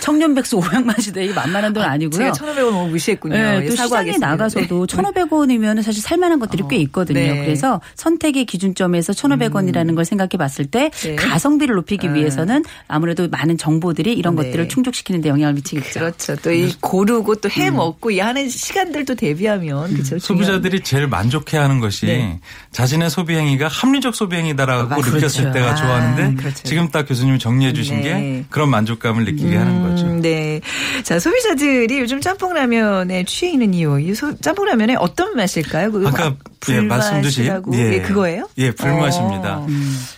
청년 0.00 0.34
백수 0.34 0.56
오양맛이다. 0.56 1.20
이게 1.20 1.34
만만한 1.34 1.72
돈 1.72 1.82
아니고요. 1.84 2.32
제가 2.32 2.32
1,500원 2.32 2.70
너무 2.70 2.88
무시했군요. 2.90 3.34
네, 3.34 3.64
또 3.66 3.70
시장에 3.72 3.76
사과하겠습니다. 3.88 4.26
나가서도 4.28 4.86
네. 4.86 4.96
1,500원이면 4.96 5.82
사실 5.82 6.02
살만한 6.02 6.38
것들이 6.38 6.64
꽤 6.70 6.76
있거든요. 6.76 7.18
네. 7.20 7.44
그래서 7.44 7.80
선택의 7.96 8.46
기준점에서 8.46 9.12
1,500원이라는 9.12 9.76
라면이라는 9.76 9.94
걸 9.94 10.04
생각해 10.04 10.30
봤을 10.38 10.66
때 10.66 10.90
네. 11.02 11.16
가성비를 11.16 11.74
높이기 11.74 12.14
위해서는 12.14 12.64
아무래도 12.88 13.28
많은 13.28 13.58
정보들이 13.58 14.12
이런 14.12 14.36
네. 14.36 14.44
것들을 14.44 14.68
충족 14.68 14.85
시키는 14.94 15.20
데 15.20 15.28
영향을 15.28 15.54
미치겠죠. 15.54 16.00
그렇죠. 16.00 16.36
또 16.36 16.50
이 16.52 16.72
고르고 16.80 17.36
또 17.36 17.48
해 17.48 17.70
먹고 17.70 18.10
이 18.10 18.18
하는 18.20 18.48
시간들도 18.48 19.14
대비하면 19.16 19.92
그렇죠. 19.94 20.18
소비자들이 20.18 20.80
제일 20.80 21.06
만족해하는 21.08 21.80
것이 21.80 22.06
네. 22.06 22.38
자신의 22.72 23.10
소비 23.10 23.34
행위가 23.34 23.68
합리적 23.68 24.14
소비 24.14 24.36
행위다라고 24.36 24.94
아, 24.94 24.96
느꼈을 24.98 25.12
그렇죠. 25.20 25.52
때가 25.52 25.70
아, 25.70 25.74
좋아하는데 25.74 26.34
그렇죠. 26.42 26.62
지금 26.64 26.88
딱 26.90 27.06
교수님이 27.06 27.38
정리해 27.38 27.72
주신 27.72 27.96
네. 27.96 28.02
게 28.02 28.44
그런 28.50 28.68
만족감을 28.70 29.24
느끼게 29.24 29.56
하는 29.56 29.82
거죠. 29.82 30.06
음, 30.06 30.20
네. 30.22 30.60
자, 31.02 31.18
소비자들이 31.18 31.98
요즘 32.00 32.20
짬뽕라면에 32.20 33.24
취해 33.24 33.52
있는 33.52 33.74
이유. 33.74 33.98
이 34.00 34.14
소- 34.14 34.36
짬뽕라면에 34.40 34.96
어떤 34.98 35.34
맛일까요? 35.36 35.90
그 35.92 36.04
아까 36.06 36.34
예, 36.68 36.80
말씀드린 36.80 37.22
불맛이라고. 37.62 37.76
예, 37.78 38.02
그거예요? 38.02 38.48
예, 38.58 38.72
불맛입니다. 38.72 39.58
어. 39.58 39.66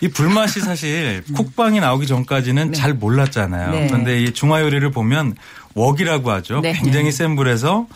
이 0.01 0.09
불맛이 0.09 0.61
사실 0.61 1.23
쿡방이 1.37 1.79
나오기 1.81 2.07
전까지는 2.07 2.73
잘 2.73 2.95
몰랐잖아요. 2.95 3.71
네. 3.71 3.87
그런데 3.89 4.23
이 4.23 4.33
중화 4.33 4.58
요리를 4.61 4.91
보면 4.91 5.35
웍이라고 5.75 6.31
하죠. 6.33 6.61
네. 6.61 6.73
굉장히 6.73 7.13
센 7.13 7.37
불에서 7.37 7.87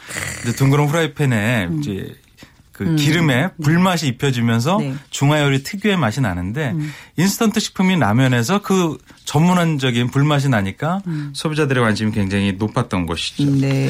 이제 0.42 0.52
둥그런 0.52 0.88
후라이팬에 0.88 1.68
이제 1.78 2.14
그 2.84 2.96
기름에 2.96 3.48
불맛이 3.62 4.06
입혀지면서 4.08 4.78
네. 4.78 4.94
중화 5.10 5.42
요리 5.42 5.62
특유의 5.62 5.96
맛이 5.96 6.20
나는데 6.20 6.74
인스턴트 7.16 7.60
식품인 7.60 7.98
라면에서 8.00 8.60
그 8.62 8.98
전문적인 9.24 10.08
불맛이 10.10 10.48
나니까 10.48 11.00
소비자들의 11.32 11.82
관심이 11.82 12.12
굉장히 12.12 12.52
높았던 12.52 13.06
것이죠. 13.06 13.50
네. 13.60 13.88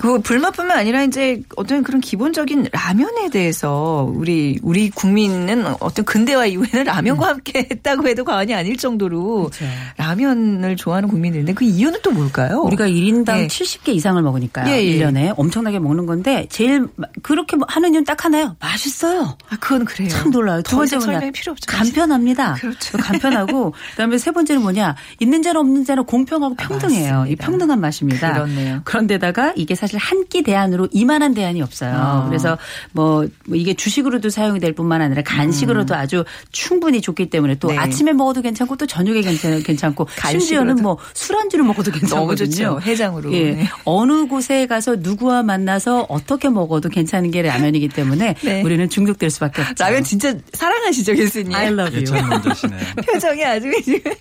그 0.00 0.20
불맛뿐만 0.20 0.76
아니라 0.78 1.02
이제 1.04 1.40
어떤 1.56 1.82
그런 1.82 2.00
기본적인 2.00 2.68
라면에 2.72 3.30
대해서 3.30 4.10
우리 4.12 4.58
우리 4.62 4.90
국민은 4.90 5.66
어떤 5.80 6.04
근대화 6.04 6.46
이후에는 6.46 6.84
라면과 6.84 7.28
함께 7.28 7.68
했다고 7.70 8.08
해도 8.08 8.24
과언이 8.24 8.54
아닐 8.54 8.76
정도로 8.76 9.50
그렇죠. 9.54 9.64
라면을 9.96 10.76
좋아하는 10.76 11.08
국민들인데 11.08 11.54
그 11.54 11.64
이유는 11.64 12.00
또 12.02 12.10
뭘까요? 12.10 12.60
우리가 12.62 12.86
1인당 12.88 13.24
네. 13.24 13.46
70개 13.46 13.88
이상을 13.90 14.20
먹으니까요. 14.22 14.72
예, 14.74 14.82
예. 14.84 14.98
1년에 14.98 15.34
엄청나게 15.36 15.78
먹는 15.78 16.06
건데 16.06 16.46
제일 16.50 16.86
마- 16.96 17.06
그렇게 17.22 17.56
뭐 17.56 17.66
하는 17.70 17.94
이유는 18.00 18.04
딱 18.04 18.24
하나요. 18.24 18.56
맛있어요. 18.58 19.36
아, 19.48 19.56
그건 19.60 19.84
그래요. 19.84 20.08
참 20.08 20.30
놀라요. 20.30 20.62
두더 20.62 20.76
번째 20.78 20.96
뭐냐. 20.96 21.30
필요 21.32 21.52
없죠. 21.52 21.66
간편합니다. 21.66 22.54
그렇죠. 22.54 22.98
간편하고 22.98 23.74
그다음에 23.92 24.18
세 24.18 24.30
번째는 24.32 24.62
뭐냐. 24.62 24.96
있는 25.20 25.42
자는 25.42 25.60
없는 25.60 25.84
자는 25.84 26.04
공평하고 26.04 26.54
평등해요. 26.56 27.08
이 27.26 27.36
맞습니다. 27.36 27.46
평등한 27.46 27.80
맛입니다. 27.80 28.32
그렇네요. 28.32 28.80
그런데다가 28.84 29.52
이게 29.56 29.74
사실 29.74 29.98
한 29.98 30.20
끼 30.30 30.42
대안으로 30.42 30.86
이만한 30.92 31.34
대안이 31.34 31.60
없어요. 31.60 31.92
아. 31.92 32.24
그래서 32.28 32.56
뭐, 32.92 33.26
뭐 33.46 33.56
이게 33.56 33.74
주식으로도 33.74 34.28
사용이 34.30 34.60
될 34.60 34.74
뿐만 34.74 35.02
아니라 35.02 35.22
간식으로도 35.24 35.92
아주 35.96 36.24
충분히 36.52 37.00
좋기 37.00 37.30
때문에 37.30 37.56
또 37.56 37.68
음. 37.68 37.72
네. 37.72 37.78
아침에 37.78 38.12
먹어도 38.12 38.42
괜찮고 38.42 38.76
또 38.76 38.86
저녁에 38.86 39.22
괜찮, 39.22 39.60
괜찮고 39.60 40.06
심지어는. 40.30 40.76
뭐 40.82 40.98
술안주로 41.14 41.64
먹어도 41.64 41.90
괜찮거든요. 41.92 42.80
해장으로. 42.80 43.32
예. 43.32 43.50
네. 43.52 43.66
어느 43.84 44.28
곳에 44.28 44.66
가서 44.68 44.96
누구와 45.00 45.42
만나서 45.42 46.06
어떻게 46.08 46.48
먹어도 46.48 46.88
괜찮은 46.90 47.32
게 47.32 47.42
라면이 47.42 47.79
기 47.80 47.88
때문에 47.88 48.34
네. 48.42 48.62
우리는 48.62 48.88
중독될 48.88 49.30
수밖에 49.30 49.62
없죠. 49.62 49.82
라면 49.84 50.04
진짜 50.04 50.34
사랑하시죠, 50.52 51.14
교수님? 51.14 51.54
I 51.54 51.66
love 51.68 51.94
you. 51.96 52.04
표정이 53.12 53.44
아주 53.44 53.70
지금 53.84 54.12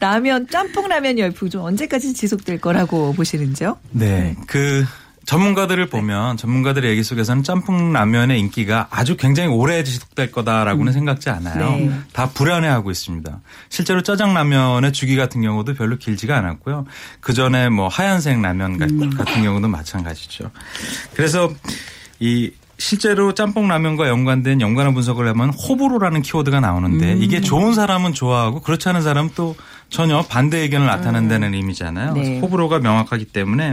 라면 0.00 0.46
짬뽕 0.50 0.88
라면 0.88 1.18
열풍 1.18 1.48
좀 1.50 1.62
언제까지 1.62 2.12
지속될 2.14 2.60
거라고 2.60 3.12
보시는지요? 3.14 3.78
네. 3.92 4.34
그 4.46 4.84
전문가들을 5.26 5.86
보면 5.86 6.36
전문가들의 6.36 6.90
얘기 6.90 7.02
속에서는 7.02 7.42
짬뽕 7.44 7.94
라면의 7.94 8.38
인기가 8.38 8.88
아주 8.90 9.16
굉장히 9.16 9.48
오래 9.48 9.82
지속될 9.82 10.30
거다라고는 10.30 10.92
생각지 10.92 11.30
않아요. 11.30 11.70
네. 11.76 11.90
다 12.12 12.28
불안해하고 12.28 12.90
있습니다. 12.90 13.40
실제로 13.70 14.02
짜장 14.02 14.34
라면의 14.34 14.92
주기 14.92 15.16
같은 15.16 15.40
경우도 15.40 15.74
별로 15.74 15.96
길지가 15.96 16.36
않았고요. 16.36 16.84
그 17.20 17.32
전에 17.32 17.70
뭐 17.70 17.88
하얀색 17.88 18.42
라면 18.42 18.76
가- 18.78 19.24
같은 19.24 19.42
경우도 19.42 19.66
마찬가지죠. 19.68 20.50
그래서 21.14 21.50
이 22.20 22.50
실제로 22.84 23.32
짬뽕 23.32 23.66
라면과 23.66 24.08
연관된 24.08 24.60
연관어 24.60 24.92
분석을 24.92 25.26
하면 25.28 25.48
호불호라는 25.48 26.20
키워드가 26.20 26.60
나오는데 26.60 27.14
이게 27.18 27.40
좋은 27.40 27.72
사람은 27.72 28.12
좋아하고 28.12 28.60
그렇지 28.60 28.86
않은 28.90 29.00
사람은 29.00 29.30
또 29.34 29.56
전혀 29.88 30.20
반대 30.20 30.58
의견을 30.58 30.86
나타낸다는 30.86 31.54
의미잖아요. 31.54 32.12
그래서 32.12 32.30
네. 32.32 32.40
호불호가 32.40 32.80
명확하기 32.80 33.24
때문에 33.24 33.72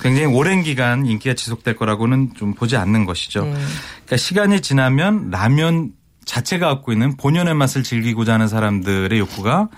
굉장히 0.00 0.34
오랜 0.34 0.62
기간 0.62 1.04
인기가 1.04 1.34
지속될 1.34 1.76
거라고는 1.76 2.30
좀 2.34 2.54
보지 2.54 2.78
않는 2.78 3.04
것이죠. 3.04 3.44
네. 3.44 3.50
그러니까 3.50 4.16
시간이 4.16 4.62
지나면 4.62 5.28
라면 5.30 5.90
자체가 6.24 6.66
갖고 6.66 6.92
있는 6.92 7.18
본연의 7.18 7.52
맛을 7.54 7.82
즐기고자 7.82 8.32
하는 8.32 8.48
사람들의 8.48 9.18
욕구가 9.18 9.68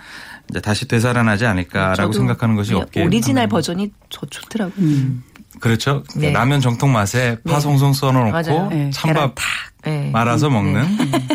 이제 0.49 0.61
다시 0.61 0.87
되살아나지 0.87 1.45
않을까라고 1.45 2.13
생각하는 2.13 2.55
것이 2.55 2.71
이 2.71 2.75
없게 2.75 3.03
오리지널 3.03 3.49
버전이 3.49 3.91
저 4.09 4.25
좋더라고요. 4.25 4.85
그렇죠. 5.59 6.03
네. 6.15 6.31
라면 6.31 6.61
정통 6.61 6.91
맛에 6.91 7.37
파 7.47 7.55
네. 7.55 7.59
송송 7.59 7.93
썰어놓고. 7.93 8.69
네. 8.69 8.89
찬밥 8.91 9.35
네. 9.85 10.09
말아서 10.11 10.49
먹는 10.49 10.83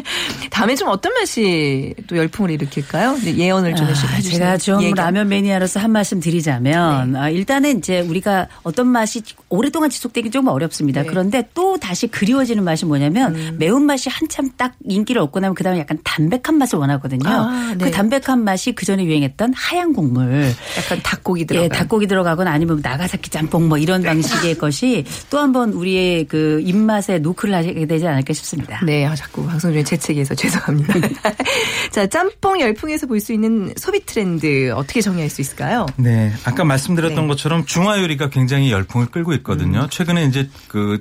다음에 0.50 0.74
좀 0.76 0.88
어떤 0.88 1.12
맛이 1.14 1.94
또 2.06 2.16
열풍을 2.16 2.50
일으킬까요? 2.50 3.16
예언을 3.24 3.74
좀 3.74 3.86
아, 3.86 3.90
해주세요. 3.90 4.38
제가 4.38 4.56
좀 4.58 4.82
예견. 4.82 4.94
라면 5.04 5.28
매니아로서 5.28 5.80
한 5.80 5.90
말씀 5.92 6.20
드리자면 6.20 7.12
네. 7.12 7.18
아, 7.18 7.28
일단은 7.30 7.78
이제 7.78 8.00
우리가 8.00 8.48
어떤 8.62 8.86
맛이 8.88 9.22
오랫동안 9.48 9.88
지속되기 9.90 10.30
조금 10.30 10.48
어렵습니다. 10.48 11.02
네. 11.02 11.08
그런데 11.08 11.48
또 11.54 11.78
다시 11.78 12.06
그리워지는 12.06 12.62
맛이 12.64 12.84
뭐냐면 12.84 13.34
음. 13.34 13.56
매운 13.58 13.84
맛이 13.84 14.10
한참 14.10 14.50
딱 14.56 14.74
인기를 14.84 15.20
얻고 15.22 15.40
나면 15.40 15.54
그다음에 15.54 15.80
약간 15.80 15.98
담백한 16.04 16.56
맛을 16.58 16.78
원하거든요. 16.78 17.28
아, 17.28 17.74
네. 17.78 17.86
그 17.86 17.90
담백한 17.90 18.44
맛이 18.44 18.72
그 18.72 18.84
전에 18.86 19.04
유행했던 19.04 19.54
하얀 19.56 19.92
국물. 19.94 20.52
약간 20.78 21.00
닭고기 21.02 21.46
들어가. 21.46 21.64
예, 21.64 21.68
닭고기 21.68 22.06
들어가거나 22.06 22.50
아니면 22.50 22.80
나가사키 22.82 23.30
짬뽕 23.30 23.68
뭐 23.68 23.78
이런 23.78 24.02
방식의 24.02 24.58
것이 24.58 25.04
또 25.30 25.38
한 25.38 25.54
번 25.54 25.70
우리의 25.72 26.24
그 26.24 26.60
입맛에 26.64 27.18
노크를 27.20 27.54
하게 27.54 27.86
되지 27.86 28.06
않을까 28.08 28.33
싶습니다. 28.34 28.80
네, 28.84 29.06
아, 29.06 29.14
자꾸 29.14 29.46
방송 29.46 29.72
중에 29.72 29.82
재채기해서 29.82 30.34
죄송합니다. 30.36 30.94
자, 31.90 32.06
짬뽕 32.06 32.60
열풍에서 32.60 33.06
볼 33.06 33.20
수 33.20 33.32
있는 33.32 33.72
소비 33.76 34.04
트렌드 34.04 34.70
어떻게 34.72 35.00
정리할 35.00 35.30
수 35.30 35.40
있을까요? 35.40 35.86
네. 35.96 36.32
아까 36.44 36.64
말씀드렸던 36.64 37.16
네. 37.16 37.22
음. 37.22 37.28
것처럼 37.28 37.64
중화 37.64 38.00
요리가 38.02 38.28
굉장히 38.28 38.70
열풍을 38.70 39.06
끌고 39.06 39.32
있거든요. 39.34 39.86
최근에 39.88 40.24
이제 40.26 40.50
그 40.68 41.00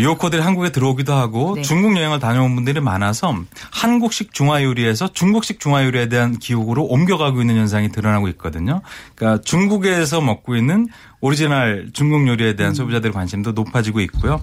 요코들이 0.00 0.42
한국에 0.42 0.70
들어오기도 0.70 1.14
하고 1.14 1.54
네. 1.56 1.62
중국 1.62 1.96
여행을 1.96 2.18
다녀온 2.18 2.54
분들이 2.54 2.80
많아서 2.80 3.34
한국식 3.70 4.34
중화 4.34 4.62
요리에서 4.62 5.12
중국식 5.12 5.60
중화 5.60 5.84
요리에 5.84 6.08
대한 6.08 6.38
기억으로 6.38 6.84
옮겨가고 6.84 7.40
있는 7.40 7.56
현상이 7.56 7.90
드러나고 7.90 8.28
있거든요. 8.28 8.82
그러니까 9.14 9.42
중국에서 9.42 10.20
먹고 10.20 10.56
있는 10.56 10.88
오리지널 11.20 11.90
중국 11.92 12.28
요리에 12.28 12.50
음. 12.50 12.56
대한 12.56 12.74
소비자들의 12.74 13.12
관심도 13.12 13.52
높아지고 13.52 14.00
있고요. 14.00 14.40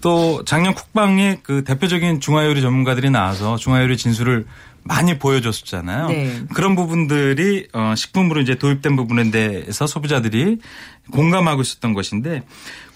또 0.00 0.44
작년 0.44 0.74
쿡방에 0.74 1.38
그 1.42 1.64
대표적인 1.64 2.20
중화 2.20 2.46
요리 2.46 2.60
전문가들이 2.60 3.10
나와서 3.10 3.56
중화 3.56 3.82
요리 3.82 3.96
진술을 3.96 4.46
많이 4.84 5.18
보여줬었잖아요. 5.18 6.08
네. 6.08 6.40
그런 6.54 6.74
부분들이 6.76 7.68
어, 7.72 7.94
식품으로 7.96 8.40
이제 8.40 8.56
도입된 8.56 8.96
부분에 8.96 9.30
대해서 9.30 9.86
소비자들이 9.86 10.58
공감하고 11.12 11.62
있었던 11.62 11.94
것인데 11.94 12.42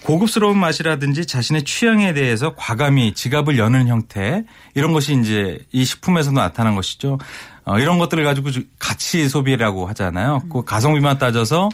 고급스러운 0.03 0.57
맛이라든지 0.57 1.25
자신의 1.25 1.63
취향에 1.63 2.13
대해서 2.13 2.55
과감히 2.55 3.13
지갑을 3.13 3.57
여는 3.57 3.87
형태 3.87 4.43
이런 4.75 4.93
것이 4.93 5.17
이제 5.19 5.59
이 5.71 5.85
식품에서 5.85 6.31
나타난 6.31 6.75
것이죠. 6.75 7.17
어, 7.65 7.79
이런 7.79 7.97
것들을 7.99 8.23
가지고 8.23 8.51
주- 8.51 8.63
가치 8.79 9.27
소비라고 9.27 9.87
하잖아요. 9.87 10.43
그 10.51 10.63
가성비만 10.63 11.17
따져서 11.19 11.69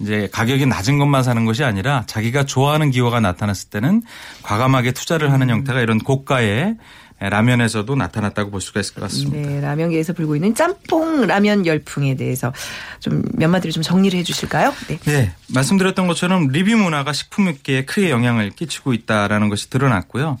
이제 0.00 0.28
가격이 0.30 0.66
낮은 0.66 0.98
것만 0.98 1.22
사는 1.22 1.44
것이 1.44 1.64
아니라 1.64 2.04
자기가 2.06 2.44
좋아하는 2.44 2.90
기호가 2.90 3.20
나타났을 3.20 3.70
때는 3.70 4.02
과감하게 4.42 4.92
투자를 4.92 5.32
하는 5.32 5.48
형태가 5.50 5.80
이런 5.80 5.98
고가의 5.98 6.76
라면에서도 7.20 7.94
나타났다고 7.94 8.50
볼 8.50 8.60
수가 8.60 8.80
있을 8.80 8.94
것 8.94 9.00
같습니다. 9.02 9.48
네, 9.48 9.60
라면계에서 9.60 10.12
불고 10.12 10.36
있는 10.36 10.54
짬뽕 10.54 11.26
라면 11.26 11.66
열풍에 11.66 12.14
대해서 12.14 12.52
좀 13.00 13.22
몇 13.34 13.48
마디로 13.48 13.72
좀 13.72 13.82
정리를 13.82 14.18
해 14.18 14.22
주실까요? 14.22 14.74
네. 14.88 14.98
네, 15.04 15.32
말씀드렸던 15.54 16.06
것처럼 16.06 16.48
리뷰 16.48 16.76
문화가 16.76 17.12
식품업계에 17.12 17.84
크게 17.84 18.10
영향을 18.10 18.50
끼치고 18.50 18.92
있다라는 18.94 19.48
것이 19.48 19.70
드러났고요. 19.70 20.38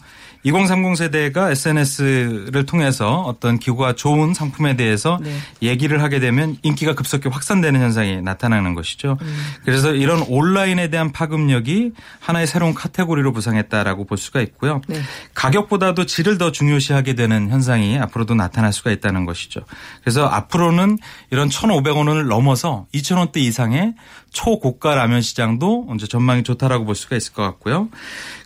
2030 0.48 0.96
세대가 0.96 1.50
SNS를 1.50 2.64
통해서 2.64 3.20
어떤 3.22 3.58
기구가 3.58 3.94
좋은 3.94 4.32
상품에 4.32 4.76
대해서 4.76 5.18
네. 5.22 5.36
얘기를 5.62 6.02
하게 6.02 6.20
되면 6.20 6.56
인기가 6.62 6.94
급속히 6.94 7.28
확산되는 7.28 7.80
현상이 7.80 8.22
나타나는 8.22 8.74
것이죠. 8.74 9.18
음. 9.20 9.36
그래서 9.64 9.92
이런 9.92 10.24
온라인에 10.26 10.88
대한 10.88 11.12
파급력이 11.12 11.92
하나의 12.20 12.46
새로운 12.46 12.74
카테고리로 12.74 13.32
부상했다라고 13.32 14.06
볼 14.06 14.16
수가 14.16 14.40
있고요. 14.40 14.80
네. 14.88 15.00
가격보다도 15.34 16.06
질을 16.06 16.38
더 16.38 16.50
중요시하게 16.50 17.14
되는 17.14 17.50
현상이 17.50 17.98
앞으로도 17.98 18.34
나타날 18.34 18.72
수가 18.72 18.90
있다는 18.90 19.26
것이죠. 19.26 19.60
그래서 20.02 20.26
앞으로는 20.26 20.98
이런 21.30 21.48
1,500원을 21.48 22.26
넘어서 22.26 22.86
2,000원대 22.94 23.36
이상의 23.38 23.94
초고가 24.38 24.94
라면 24.94 25.20
시장도 25.20 25.88
이제 25.96 26.06
전망이 26.06 26.44
좋다라고 26.44 26.84
볼 26.84 26.94
수가 26.94 27.16
있을 27.16 27.32
것 27.32 27.42
같고요. 27.42 27.88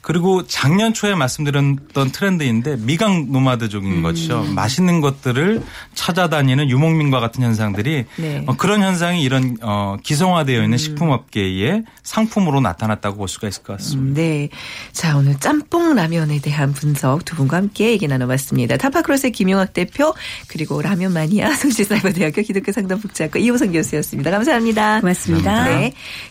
그리고 0.01 0.47
작년 0.47 0.95
초에 0.95 1.15
말씀드린 1.15 1.79
어떤 1.91 2.11
트렌드인데 2.11 2.77
미각 2.79 3.27
노마드족인 3.27 4.03
거죠. 4.03 4.43
맛있는 4.55 5.03
것들을 5.03 5.63
찾아다니는 5.95 6.71
유목민과 6.71 7.21
같은 7.21 7.43
현상들이 7.43 8.07
네. 8.17 8.45
어, 8.47 8.57
그런 8.57 8.83
현상이 8.83 9.23
이런 9.23 9.59
어, 9.61 9.97
기성화되어 10.03 10.63
있는 10.63 10.79
식품업계의 10.79 11.85
상품으로 12.03 12.61
나타났다고 12.61 13.19
볼 13.19 13.29
수가 13.29 13.49
있을 13.49 13.63
것 13.63 13.77
같습니다. 13.77 14.11
음, 14.11 14.15
네. 14.15 14.49
자, 14.93 15.17
오늘 15.19 15.39
짬뽕 15.39 15.95
라면에 15.95 16.41
대한 16.41 16.73
분석 16.73 17.25
두 17.27 17.37
분과 17.37 17.59
함께 17.59 17.91
얘기 17.91 18.09
나눠봤습니다. 18.09 18.79
타파크로스의 18.79 19.33
김용학 19.33 19.75
대표, 19.75 20.15
그리고 20.49 20.81
라면 20.81 21.13
마니아 21.13 21.55
송실사이버대학교 21.55 22.41
기독교 22.43 22.73
상담 22.73 22.99
복지학과 22.99 23.39
이호선 23.39 23.73
교수였습니다. 23.73 24.31
감사합니다. 24.31 25.01
고맙습니다. 25.01 25.65
네. 25.65 25.82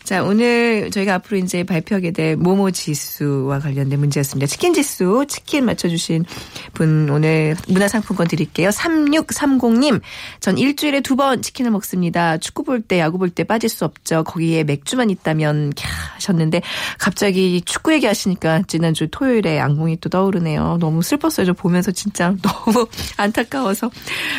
자, 0.04 0.24
오늘 0.24 0.90
저희가 0.92 1.16
앞으로 1.16 1.38
이제 1.38 1.64
발표하게 1.64 2.12
될 2.12 2.36
모모 2.36 2.72
지수와 2.72 3.60
관련된 3.60 4.00
문제였습니다. 4.00 4.48
치킨 4.48 4.74
지수, 4.74 5.26
치킨 5.28 5.66
맞춰주신 5.66 6.26
분 6.74 7.10
오늘 7.10 7.56
문화상품권 7.68 8.28
드릴게요. 8.28 8.70
3630님, 8.70 10.02
전 10.40 10.58
일주일에 10.58 11.02
두 11.02 11.16
번 11.16 11.42
치킨을 11.42 11.72
먹습니다. 11.72 12.38
축구 12.38 12.64
볼 12.64 12.82
때, 12.82 13.00
야구 13.00 13.18
볼 13.18 13.30
때 13.32 13.44
빠질 13.44 13.70
수 13.70 13.86
없죠. 13.86 14.24
거기에 14.24 14.64
맥주만 14.64 15.10
있다면, 15.10 15.72
캬, 15.74 15.86
하셨는데, 16.16 16.62
갑자기 17.00 17.62
축구 17.66 17.94
얘기하시니까 17.94 18.64
지난주 18.68 19.08
토요일에 19.12 19.60
악몽이 19.60 20.00
또 20.02 20.10
떠오르네요. 20.10 20.78
너무 20.80 21.02
슬펐어요. 21.02 21.46
저 21.48 21.54
보면서 21.54 21.92
진짜 21.92 22.34
너무 22.42 22.88
안타까워서. 23.18 23.92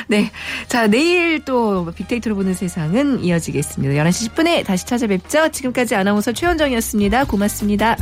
네. 0.09 0.31
자, 0.69 0.87
내일 0.87 1.45
또 1.45 1.91
빅데이터로 1.95 2.37
보는 2.37 2.55
세상은 2.55 3.23
이어지겠습니다. 3.25 3.95
11시 4.03 4.31
10분에 4.31 4.65
다시 4.65 4.87
찾아 4.87 5.02
화제 5.03 5.07
맵자 5.09 5.49
지금까지 5.49 5.97
아나운서 5.97 6.33
최현정이었습니다. 6.33 7.25
고맙습니다. 7.25 7.97